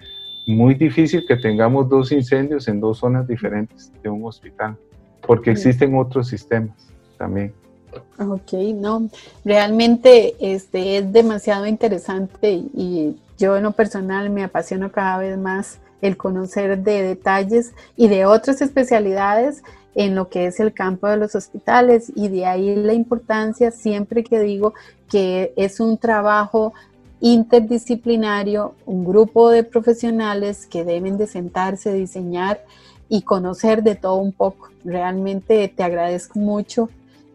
muy 0.47 0.75
difícil 0.75 1.25
que 1.27 1.37
tengamos 1.37 1.89
dos 1.89 2.13
incendios 2.13 2.69
en 2.69 2.79
dos 2.79 2.99
zonas 2.99 3.27
diferentes 3.27 3.91
de 4.03 4.11
un 4.11 4.27
hospital, 4.27 4.77
porque 5.27 5.53
existen 5.53 5.97
otros 5.97 6.29
sistemas 6.29 6.77
también. 7.17 7.55
Ok, 8.19 8.53
no, 8.75 9.09
realmente 9.47 10.35
este, 10.41 10.99
es 10.99 11.11
demasiado 11.11 11.67
interesante 11.67 12.53
y 12.53 13.17
yo 13.41 13.57
en 13.57 13.63
lo 13.63 13.73
personal 13.73 14.29
me 14.29 14.45
apasiono 14.45 14.93
cada 14.93 15.17
vez 15.19 15.39
más 15.39 15.79
el 16.03 16.17
conocer 16.19 16.83
de 16.83 17.03
detalles 17.03 17.73
y 17.97 18.09
de 18.09 18.27
otras 18.27 18.61
especialidades 18.61 19.63
en 19.95 20.15
lo 20.15 20.29
que 20.29 20.47
es 20.47 20.61
el 20.61 20.75
campo 20.75 21.09
de 21.09 21.17
los 21.17 21.35
hospitales 21.35 22.13
y 22.15 22.29
de 22.29 22.47
ahí 22.47 22.77
la 22.77 22.93
importancia 22.93 23.71
siempre 23.71 24.23
que 24.23 24.41
digo 24.41 24.75
que 25.09 25.53
es 25.57 25.81
un 25.81 25.97
trabajo 25.97 26.75
interdisciplinario, 27.21 28.75
un 28.85 29.05
grupo 29.05 29.51
de 29.51 29.65
profesionales 29.65 30.67
que 30.67 30.85
deben 30.85 31.17
de 31.17 31.27
sentarse, 31.27 31.93
diseñar 31.95 32.63
y 33.09 33.23
conocer 33.23 33.83
de 33.83 33.95
todo 33.95 34.17
un 34.17 34.33
poco. 34.33 34.69
Realmente 34.85 35.67
te 35.69 35.83
agradezco 35.83 36.39
mucho 36.39 36.91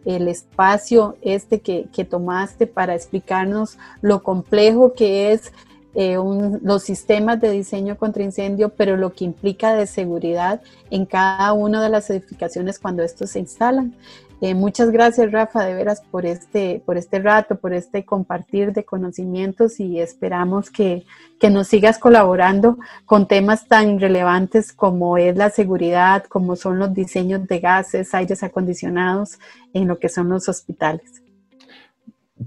el 0.05 0.27
espacio 0.27 1.17
este 1.21 1.61
que, 1.61 1.87
que 1.91 2.05
tomaste 2.05 2.67
para 2.67 2.95
explicarnos 2.95 3.77
lo 4.01 4.21
complejo 4.23 4.93
que 4.93 5.33
es 5.33 5.51
eh, 5.95 6.17
los 6.61 6.83
sistemas 6.83 7.39
de 7.39 7.51
diseño 7.51 7.97
contra 7.97 8.23
incendio, 8.23 8.69
pero 8.69 8.97
lo 8.97 9.13
que 9.13 9.23
implica 9.23 9.73
de 9.73 9.87
seguridad 9.87 10.61
en 10.89 11.05
cada 11.05 11.53
una 11.53 11.81
de 11.81 11.89
las 11.89 12.09
edificaciones 12.09 12.79
cuando 12.79 13.01
estos 13.01 13.31
se 13.31 13.39
instalan. 13.39 13.95
Eh, 14.41 14.53
muchas 14.53 14.91
gracias, 14.91 15.31
Rafa, 15.31 15.63
de 15.63 15.73
veras, 15.73 16.01
por 16.11 16.25
este, 16.25 16.83
por 16.85 16.97
este 16.97 17.19
rato, 17.19 17.55
por 17.55 17.73
este 17.73 18.03
compartir 18.03 18.73
de 18.73 18.83
conocimientos 18.83 19.79
y 19.79 20.01
esperamos 20.01 20.69
que, 20.69 21.05
que 21.39 21.49
nos 21.49 21.69
sigas 21.69 21.97
colaborando 21.97 22.77
con 23.05 23.27
temas 23.27 23.67
tan 23.67 23.97
relevantes 23.97 24.73
como 24.73 25.17
es 25.17 25.37
la 25.37 25.49
seguridad, 25.49 26.25
como 26.25 26.57
son 26.57 26.77
los 26.77 26.93
diseños 26.93 27.47
de 27.47 27.59
gases, 27.59 28.13
aires 28.13 28.43
acondicionados 28.43 29.39
en 29.73 29.87
lo 29.87 29.97
que 29.97 30.09
son 30.09 30.27
los 30.27 30.49
hospitales. 30.49 31.23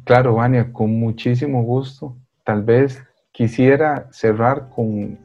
Claro, 0.05 0.35
Vania, 0.35 0.71
con 0.71 1.01
muchísimo 1.01 1.63
gusto. 1.63 2.15
Tal 2.45 2.63
vez 2.63 3.03
quisiera 3.39 4.09
cerrar 4.11 4.69
con, 4.75 5.17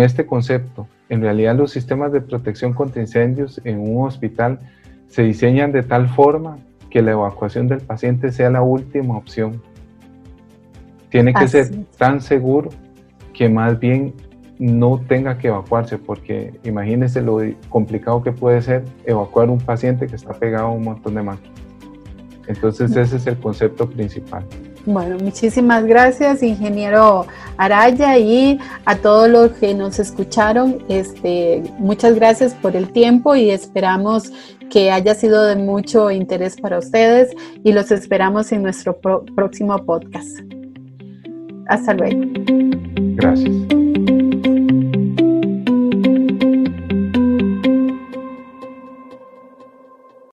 este 0.00 0.26
concepto. 0.26 0.88
En 1.08 1.20
realidad 1.20 1.54
los 1.54 1.70
sistemas 1.70 2.10
de 2.10 2.20
protección 2.20 2.72
contra 2.72 3.00
incendios 3.00 3.60
en 3.64 3.78
un 3.78 4.04
hospital 4.04 4.58
se 5.06 5.22
diseñan 5.22 5.70
de 5.70 5.84
tal 5.84 6.08
forma 6.08 6.58
que 6.90 7.02
la 7.02 7.12
evacuación 7.12 7.68
del 7.68 7.82
paciente 7.82 8.32
sea 8.32 8.50
la 8.50 8.62
última 8.62 9.16
opción. 9.16 9.62
Tiene 11.08 11.32
que 11.32 11.46
ser 11.46 11.70
tan 11.96 12.20
seguro 12.20 12.70
que 13.32 13.48
más 13.48 13.78
bien 13.78 14.12
no 14.58 14.98
tenga 14.98 15.38
que 15.38 15.48
evacuarse, 15.48 15.98
porque 15.98 16.58
imagínese 16.64 17.22
lo 17.22 17.38
complicado 17.68 18.24
que 18.24 18.32
puede 18.32 18.60
ser 18.60 18.84
evacuar 19.04 19.50
un 19.50 19.60
paciente 19.60 20.08
que 20.08 20.16
está 20.16 20.32
pegado 20.32 20.66
a 20.66 20.70
un 20.72 20.82
montón 20.82 21.14
de 21.14 21.22
máquinas. 21.22 21.60
Entonces 22.48 22.90
ese 22.96 23.16
es 23.16 23.26
el 23.28 23.38
concepto 23.38 23.88
principal. 23.88 24.44
Bueno, 24.86 25.18
muchísimas 25.18 25.84
gracias, 25.84 26.42
ingeniero 26.42 27.26
Araya, 27.56 28.18
y 28.18 28.58
a 28.86 28.96
todos 28.96 29.28
los 29.28 29.50
que 29.52 29.74
nos 29.74 29.98
escucharon. 29.98 30.78
Este, 30.88 31.62
muchas 31.78 32.14
gracias 32.14 32.54
por 32.54 32.76
el 32.76 32.90
tiempo 32.90 33.36
y 33.36 33.50
esperamos 33.50 34.32
que 34.70 34.90
haya 34.90 35.14
sido 35.14 35.44
de 35.44 35.56
mucho 35.56 36.10
interés 36.10 36.56
para 36.58 36.78
ustedes 36.78 37.34
y 37.62 37.72
los 37.72 37.90
esperamos 37.90 38.52
en 38.52 38.62
nuestro 38.62 38.98
próximo 38.98 39.76
podcast. 39.84 40.38
Hasta 41.66 41.94
luego. 41.94 42.22
Gracias. 43.16 44.19